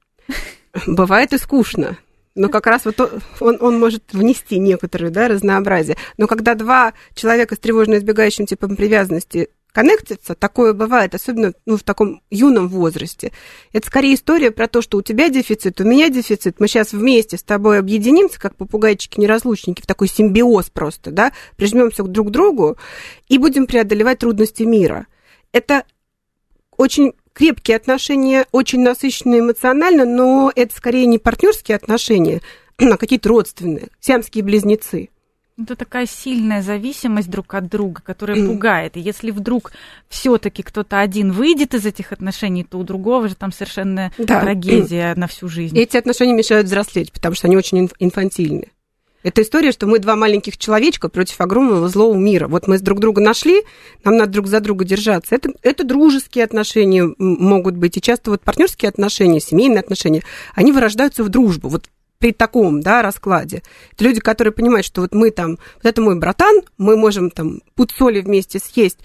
[0.87, 1.97] Бывает и скучно
[2.39, 3.01] но как раз вот
[3.41, 5.97] он, он может внести некоторое да, разнообразие.
[6.17, 11.83] Но когда два человека с тревожно избегающим типом привязанности коннектятся, такое бывает, особенно ну, в
[11.83, 13.33] таком юном возрасте.
[13.73, 16.59] Это скорее история про то, что у тебя дефицит, у меня дефицит.
[16.59, 22.29] Мы сейчас вместе с тобой объединимся, как попугайчики-неразлучники, в такой симбиоз просто, да, прижмемся друг
[22.29, 22.79] к другу
[23.29, 25.07] и будем преодолевать трудности мира–
[25.53, 25.85] это
[26.77, 32.41] очень крепкие отношения, очень насыщенные эмоционально, но это скорее не партнерские отношения,
[32.79, 35.11] а какие-то родственные, сиамские близнецы.
[35.61, 38.97] Это такая сильная зависимость друг от друга, которая пугает.
[38.97, 39.73] И если вдруг
[40.09, 44.41] все-таки кто-то один выйдет из этих отношений, то у другого же там совершенно да.
[44.41, 45.77] трагедия на всю жизнь.
[45.77, 48.69] И эти отношения мешают взрослеть, потому что они очень инфантильны.
[49.23, 52.47] Это история, что мы два маленьких человечка против огромного злого мира.
[52.47, 53.63] Вот мы друг друга нашли,
[54.05, 55.35] нам надо друг за друга держаться.
[55.35, 57.97] Это, это дружеские отношения могут быть.
[57.97, 60.23] И часто вот партнерские отношения, семейные отношения,
[60.55, 61.69] они вырождаются в дружбу.
[61.69, 63.63] Вот при таком да, раскладе.
[63.93, 67.61] Это люди, которые понимают, что вот мы там, вот это мой братан, мы можем там
[67.75, 68.99] пуд соли вместе съесть,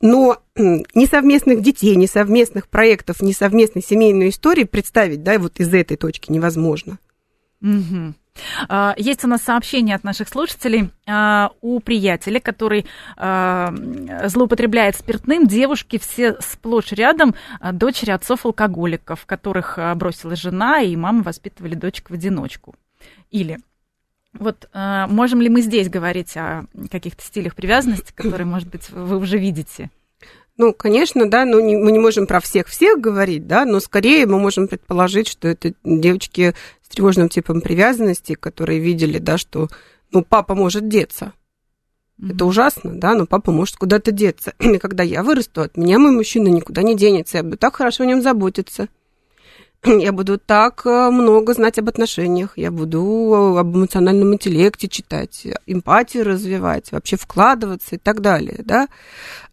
[0.00, 5.72] но ни совместных детей, ни совместных проектов, ни совместной семейной истории представить, да, вот из
[5.72, 6.98] этой точки невозможно.
[7.60, 8.14] Угу.
[8.96, 10.90] Есть у нас сообщение от наших слушателей.
[11.06, 12.86] А, у приятеля, который
[13.16, 13.74] а,
[14.26, 17.34] злоупотребляет спиртным, девушки все сплошь рядом,
[17.72, 22.76] дочери отцов-алкоголиков, которых бросила жена, и мама воспитывали дочек в одиночку.
[23.30, 23.58] Или
[24.32, 29.36] вот можем ли мы здесь говорить о каких-то стилях привязанности, которые, может быть, вы уже
[29.38, 29.90] видите?
[30.58, 34.40] Ну, конечно, да, но не, мы не можем про всех-всех говорить, да, но скорее мы
[34.40, 36.52] можем предположить, что это девочки
[36.88, 39.68] с тревожным типом привязанности, которые видели, да, что,
[40.10, 41.32] ну, папа может деться.
[42.18, 42.34] Mm-hmm.
[42.34, 44.54] Это ужасно, да, но папа может куда-то деться.
[44.58, 48.04] И когда я вырасту, от меня мой мужчина никуда не денется, я буду так хорошо
[48.04, 48.88] о нем заботиться.
[49.84, 56.24] Я буду так э, много знать об отношениях, я буду об эмоциональном интеллекте читать, эмпатию
[56.24, 58.88] развивать, вообще вкладываться и так далее, да.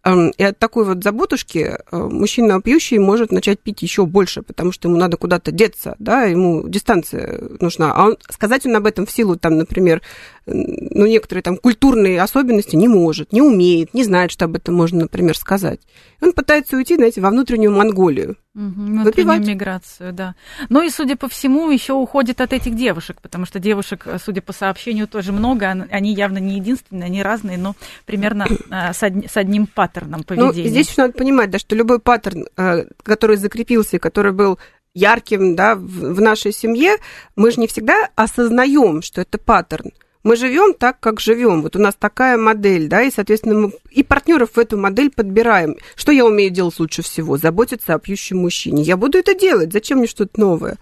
[0.03, 4.71] Эм, и от такой вот заботушки э, мужчина пьющий может начать пить еще больше, потому
[4.71, 7.93] что ему надо куда-то деться, да, ему дистанция нужна.
[7.93, 10.01] А он, сказать он об этом в силу, там, например,
[10.47, 15.01] ну, некоторые там культурные особенности не может, не умеет, не знает, что об этом можно,
[15.01, 15.79] например, сказать.
[16.21, 18.37] И он пытается уйти, знаете, во внутреннюю Монголию.
[18.53, 19.47] Угу, внутреннюю выпивать.
[19.47, 20.35] миграцию, да.
[20.69, 24.53] Ну и, судя по всему, еще уходит от этих девушек, потому что девушек, судя по
[24.53, 25.87] сообщению, тоже много.
[25.89, 27.75] Они явно не единственные, они разные, но
[28.05, 30.63] примерно а, с, одним паттерном поведения.
[30.63, 34.59] Ну, здесь надо понимать, да, что любой паттерн, а, который закрепился и который был
[34.93, 36.97] ярким да, в нашей семье,
[37.35, 39.91] мы же не всегда осознаем, что это паттерн
[40.25, 41.61] мы живем так, как живем.
[41.61, 45.77] Вот у нас такая модель, да, и, соответственно, мы и партнеров в эту модель подбираем.
[45.95, 47.37] Что я умею делать лучше всего?
[47.37, 48.81] Заботиться о пьющем мужчине.
[48.81, 49.71] Я буду это делать.
[49.71, 50.77] Зачем мне что-то новое?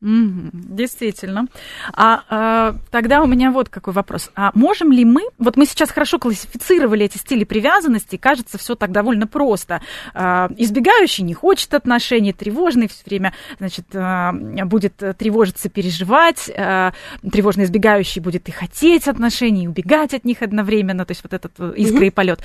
[0.00, 1.48] Угу, действительно.
[1.92, 4.30] А, а тогда у меня вот какой вопрос.
[4.36, 8.92] А можем ли мы, вот мы сейчас хорошо классифицировали эти стили привязанности, кажется, все так
[8.92, 9.82] довольно просто.
[10.14, 16.92] А, избегающий не хочет отношений, тревожный все время, значит, а, будет тревожиться, переживать, а,
[17.28, 21.58] тревожно избегающий будет и хотеть отношений, и убегать от них одновременно, то есть вот этот
[21.76, 22.04] искра угу.
[22.04, 22.40] и полет.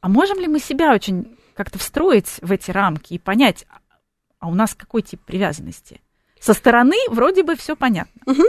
[0.00, 3.66] А можем ли мы себя очень как-то встроить в эти рамки и понять,
[4.38, 6.00] а у нас какой тип привязанности?
[6.42, 8.20] Со стороны вроде бы все понятно.
[8.26, 8.42] Угу.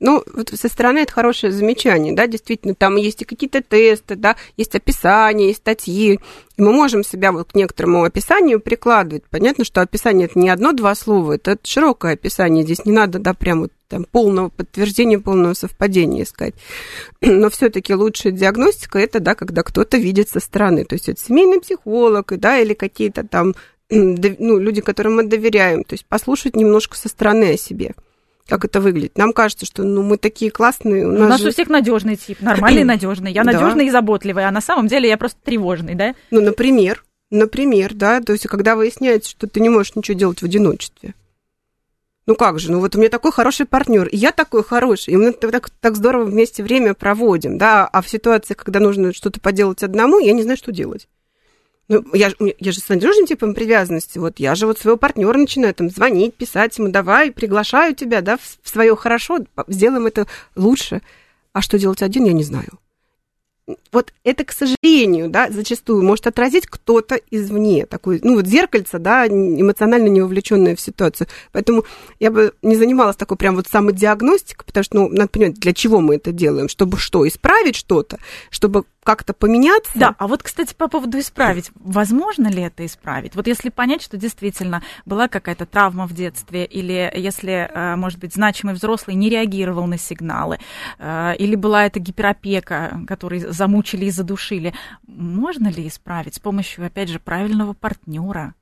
[0.00, 4.36] Ну, вот со стороны это хорошее замечание, да, действительно, там есть и какие-то тесты, да,
[4.56, 6.20] есть описания, есть статьи,
[6.56, 9.22] и мы можем себя вот к некоторому описанию прикладывать.
[9.30, 13.62] Понятно, что описание это не одно-два слова, это широкое описание, здесь не надо, да, прям
[13.62, 16.54] вот там полного подтверждения, полного совпадения искать.
[17.20, 21.60] Но все-таки лучшая диагностика это, да, когда кто-то видит со стороны, то есть это семейный
[21.60, 23.54] психолог, да, или какие-то там
[23.90, 27.94] ну, люди, которым мы доверяем, то есть послушать немножко со стороны о себе
[28.46, 29.16] как это выглядит.
[29.16, 31.06] Нам кажется, что ну, мы такие классные.
[31.06, 31.48] У нас, у нас же...
[31.48, 33.32] у всех надежный тип, нормальный и надежный.
[33.32, 33.88] Я надежный да.
[33.88, 36.14] и заботливый, а на самом деле я просто тревожный, да?
[36.30, 40.44] Ну, например, например, да, то есть когда выясняется, что ты не можешь ничего делать в
[40.44, 41.14] одиночестве.
[42.26, 45.16] Ну как же, ну вот у меня такой хороший партнер, и я такой хороший, и
[45.16, 49.82] мы так, так здорово вместе время проводим, да, а в ситуации, когда нужно что-то поделать
[49.82, 51.06] одному, я не знаю, что делать.
[51.88, 54.18] Ну, я, я же с надежным типом привязанности.
[54.18, 58.36] Вот я же вот своего партнера начинаю там звонить, писать ему, давай, приглашаю тебя, да,
[58.36, 60.26] в, в свое хорошо, сделаем это
[60.56, 61.02] лучше.
[61.52, 62.78] А что делать один, я не знаю
[63.92, 69.26] вот это, к сожалению, да, зачастую может отразить кто-то извне, такой, ну, вот зеркальце, да,
[69.26, 71.28] эмоционально не вовлеченное в ситуацию.
[71.52, 71.84] Поэтому
[72.20, 76.00] я бы не занималась такой прям вот самодиагностикой, потому что, ну, надо понимать, для чего
[76.00, 78.18] мы это делаем, чтобы что, исправить что-то,
[78.50, 79.92] чтобы как-то поменяться.
[79.94, 81.70] Да, а вот, кстати, по поводу исправить.
[81.76, 83.36] Возможно ли это исправить?
[83.36, 88.34] Вот если понять, что действительно была какая-то травма в детстве, или если, э, может быть,
[88.34, 90.58] значимый взрослый не реагировал на сигналы,
[90.98, 94.74] э, или была эта гиперопека, который замучили и задушили.
[95.06, 98.54] Можно ли исправить с помощью, опять же, правильного партнера?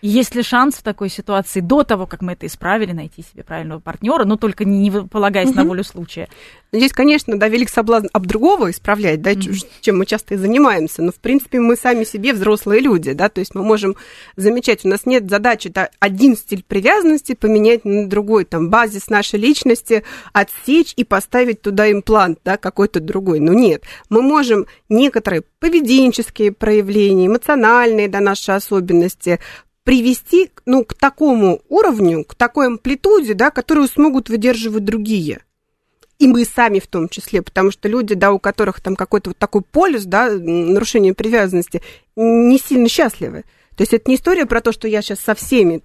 [0.00, 3.80] Есть ли шанс в такой ситуации до того, как мы это исправили, найти себе правильного
[3.80, 5.56] партнера, но только не, полагаясь угу.
[5.56, 6.28] на волю случая?
[6.70, 9.66] Здесь, конечно, да, велик соблазн об другого исправлять, да, mm-hmm.
[9.80, 11.02] чем мы часто и занимаемся.
[11.02, 13.96] Но, в принципе, мы сами себе взрослые люди, да, то есть мы можем
[14.36, 19.40] замечать, у нас нет задачи да, один стиль привязанности поменять на другой, там, базис нашей
[19.40, 23.40] личности отсечь и поставить туда имплант, да, какой-то другой.
[23.40, 29.40] Но нет, мы можем некоторые поведенческие проявления, эмоциональные, да, наши особенности
[29.88, 35.40] привести, ну, к такому уровню, к такой амплитуде, да, которую смогут выдерживать другие–
[36.18, 39.38] и мы сами в том числе, потому что люди, да, у которых там какой-то вот
[39.38, 41.80] такой полюс, да, нарушение привязанности,
[42.16, 43.44] не сильно счастливы.
[43.76, 45.80] То есть это не история про то, что я сейчас со всеми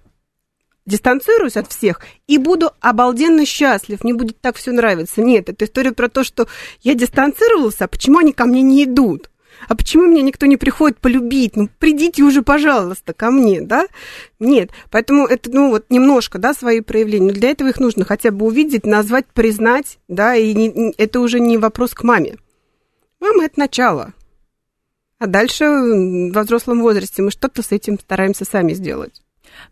[0.86, 5.22] дистанцируюсь от всех и буду обалденно счастлив, мне будет так все нравиться.
[5.22, 6.48] Нет, это история про то, что
[6.82, 9.30] я дистанцировался, а почему они ко мне не идут?
[9.68, 11.56] А почему меня никто не приходит полюбить?
[11.56, 13.86] Ну, придите уже, пожалуйста, ко мне, да?
[14.38, 18.30] Нет, поэтому это, ну, вот немножко, да, свои проявления, но для этого их нужно хотя
[18.30, 22.36] бы увидеть, назвать, признать, да, и не, это уже не вопрос к маме.
[23.20, 24.12] Мама– это начало.
[25.18, 29.22] А дальше во взрослом возрасте мы что-то с этим стараемся сами сделать.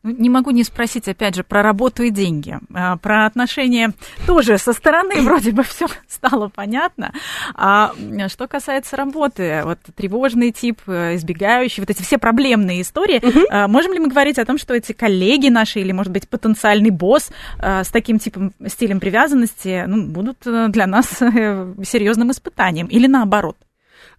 [0.03, 2.59] Ну, не могу не спросить, опять же, про работу и деньги.
[2.75, 3.93] А, про отношения
[4.27, 7.13] тоже со стороны вроде бы все стало понятно.
[7.55, 7.93] А
[8.29, 13.69] что касается работы, вот тревожный тип, э, избегающий, вот эти все проблемные истории, угу.
[13.71, 17.31] можем ли мы говорить о том, что эти коллеги наши или, может быть, потенциальный босс
[17.59, 23.57] а, с таким типом, стилем привязанности ну, будут э, для нас серьезным испытанием или наоборот?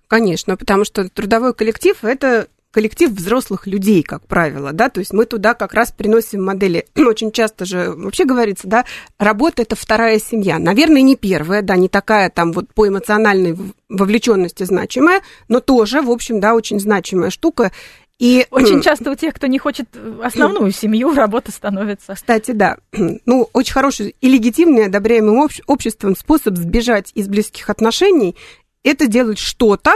[0.08, 5.26] Конечно, потому что трудовой коллектив– это коллектив взрослых людей, как правило, да, то есть мы
[5.26, 8.86] туда как раз приносим модели, очень часто же вообще говорится, да,
[9.20, 13.56] работа это вторая семья, наверное, не первая, да, не такая там вот по эмоциональной
[13.90, 17.72] вовлеченности значимая, но тоже, в общем, да, очень значимая штука,
[18.18, 19.88] и очень часто у тех, кто не хочет
[20.24, 22.16] основную семью, работа становится.
[22.16, 22.78] Кстати, да.
[23.26, 28.36] Ну, очень хороший и легитимный, одобряемый обществом способ сбежать из близких отношений–
[28.84, 29.94] это делать что-то,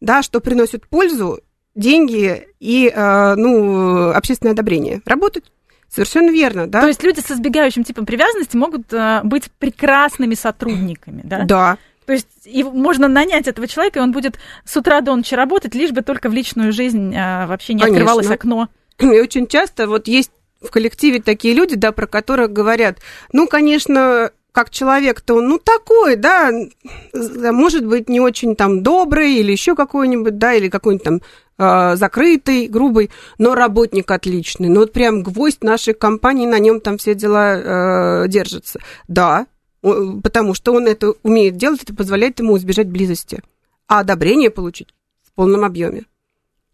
[0.00, 1.40] да, что приносит пользу
[1.76, 5.02] деньги и, э, ну, общественное одобрение.
[5.04, 5.52] Работают.
[5.88, 6.80] Совершенно верно, да.
[6.80, 11.44] То есть люди с избегающим типом привязанности могут э, быть прекрасными сотрудниками, да?
[11.44, 11.78] Да.
[12.06, 15.74] То есть и можно нанять этого человека, и он будет с утра до ночи работать,
[15.74, 17.98] лишь бы только в личную жизнь а, вообще не Конечно.
[17.98, 18.68] открывалось окно.
[19.00, 22.98] И очень часто вот есть в коллективе такие люди, да, про которых говорят,
[23.32, 26.50] ну, конечно, как человек-то он, ну, такой, да,
[27.12, 31.20] может быть, не очень там добрый или еще какой-нибудь, да, или какой-нибудь там
[31.58, 34.68] закрытый, грубый, но работник отличный.
[34.68, 38.80] Ну, вот прям гвоздь нашей компании, на нем там все дела э, держатся.
[39.08, 39.46] Да,
[39.80, 43.42] потому что он это умеет делать, это позволяет ему избежать близости,
[43.86, 46.04] а одобрение получить в полном объеме.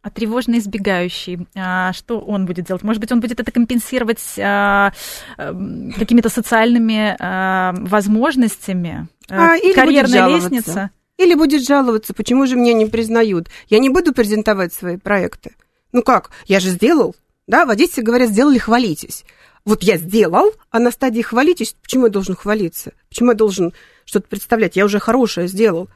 [0.03, 2.83] А тревожно избегающий, а, что он будет делать?
[2.83, 4.93] Может быть, он будет это компенсировать а,
[5.39, 5.55] а,
[5.97, 9.07] какими-то социальными а, возможностями?
[9.31, 10.91] А, или Карьерная лестница?
[11.19, 13.49] Или будет жаловаться, почему же меня не признают?
[13.69, 15.55] Я не буду презентовать свои проекты.
[15.93, 17.15] Ну как, я же сделал.
[17.47, 19.25] Да, в Одессе говорят, сделали, хвалитесь.
[19.65, 22.93] Вот я сделал, а на стадии хвалитесь, почему я должен хвалиться?
[23.09, 23.73] Почему я должен
[24.05, 24.75] что-то представлять?
[24.77, 25.89] Я уже хорошее сделал.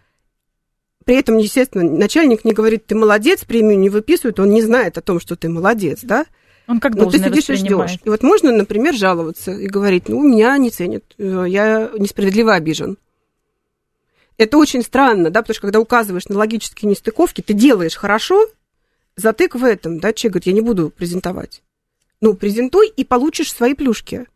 [1.05, 5.03] При этом, естественно, начальник не говорит, ты молодец, премию не выписывает, он не знает о
[5.03, 6.27] том, что ты молодец, да?
[6.69, 7.99] Он как Но ты сидишь и ждешь.
[8.05, 12.99] И вот можно, например, жаловаться и говорить, ну, меня не ценят, э, я несправедливо обижен.
[14.39, 18.47] Это очень странно, да, потому что когда указываешь на логические нестыковки, ты делаешь хорошо,
[19.17, 21.63] затык в этом, да, человек говорит, я не буду презентовать.
[22.21, 24.27] Ну, презентуй и получишь свои плюшки.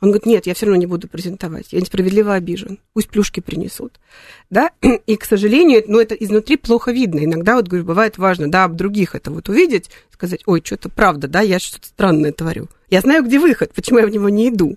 [0.00, 4.00] Он говорит, нет, я все равно не буду презентовать, я несправедливо обижен, пусть плюшки принесут.
[4.50, 4.70] Да?
[5.06, 7.24] И, к сожалению, ну, это изнутри плохо видно.
[7.24, 11.26] Иногда, вот, говорю, бывает важно, да, об других это вот увидеть, сказать, ой, что-то правда,
[11.26, 12.68] да, я что-то странное творю.
[12.90, 14.76] Я знаю, где выход, почему я в него не иду.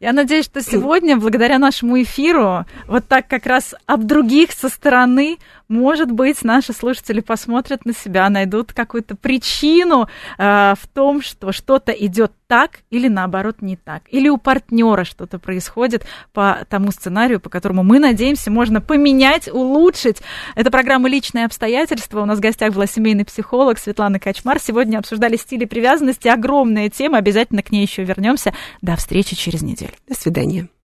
[0.00, 5.38] Я надеюсь, что сегодня, благодаря нашему эфиру, вот так как раз об других со стороны,
[5.66, 11.90] может быть, наши слушатели посмотрят на себя, найдут какую-то причину э, в том, что что-то
[11.90, 14.02] идет так или наоборот не так.
[14.08, 20.22] Или у партнера что-то происходит по тому сценарию, по которому мы надеемся, можно поменять, улучшить.
[20.56, 22.22] Это программа «Личные обстоятельства».
[22.22, 24.58] У нас в гостях была семейный психолог Светлана Качмар.
[24.60, 26.28] Сегодня обсуждали стили привязанности.
[26.28, 27.18] Огромная тема.
[27.18, 28.54] Обязательно к ней еще вернемся.
[28.80, 29.92] До встречи через неделю.
[30.08, 30.68] До свидания.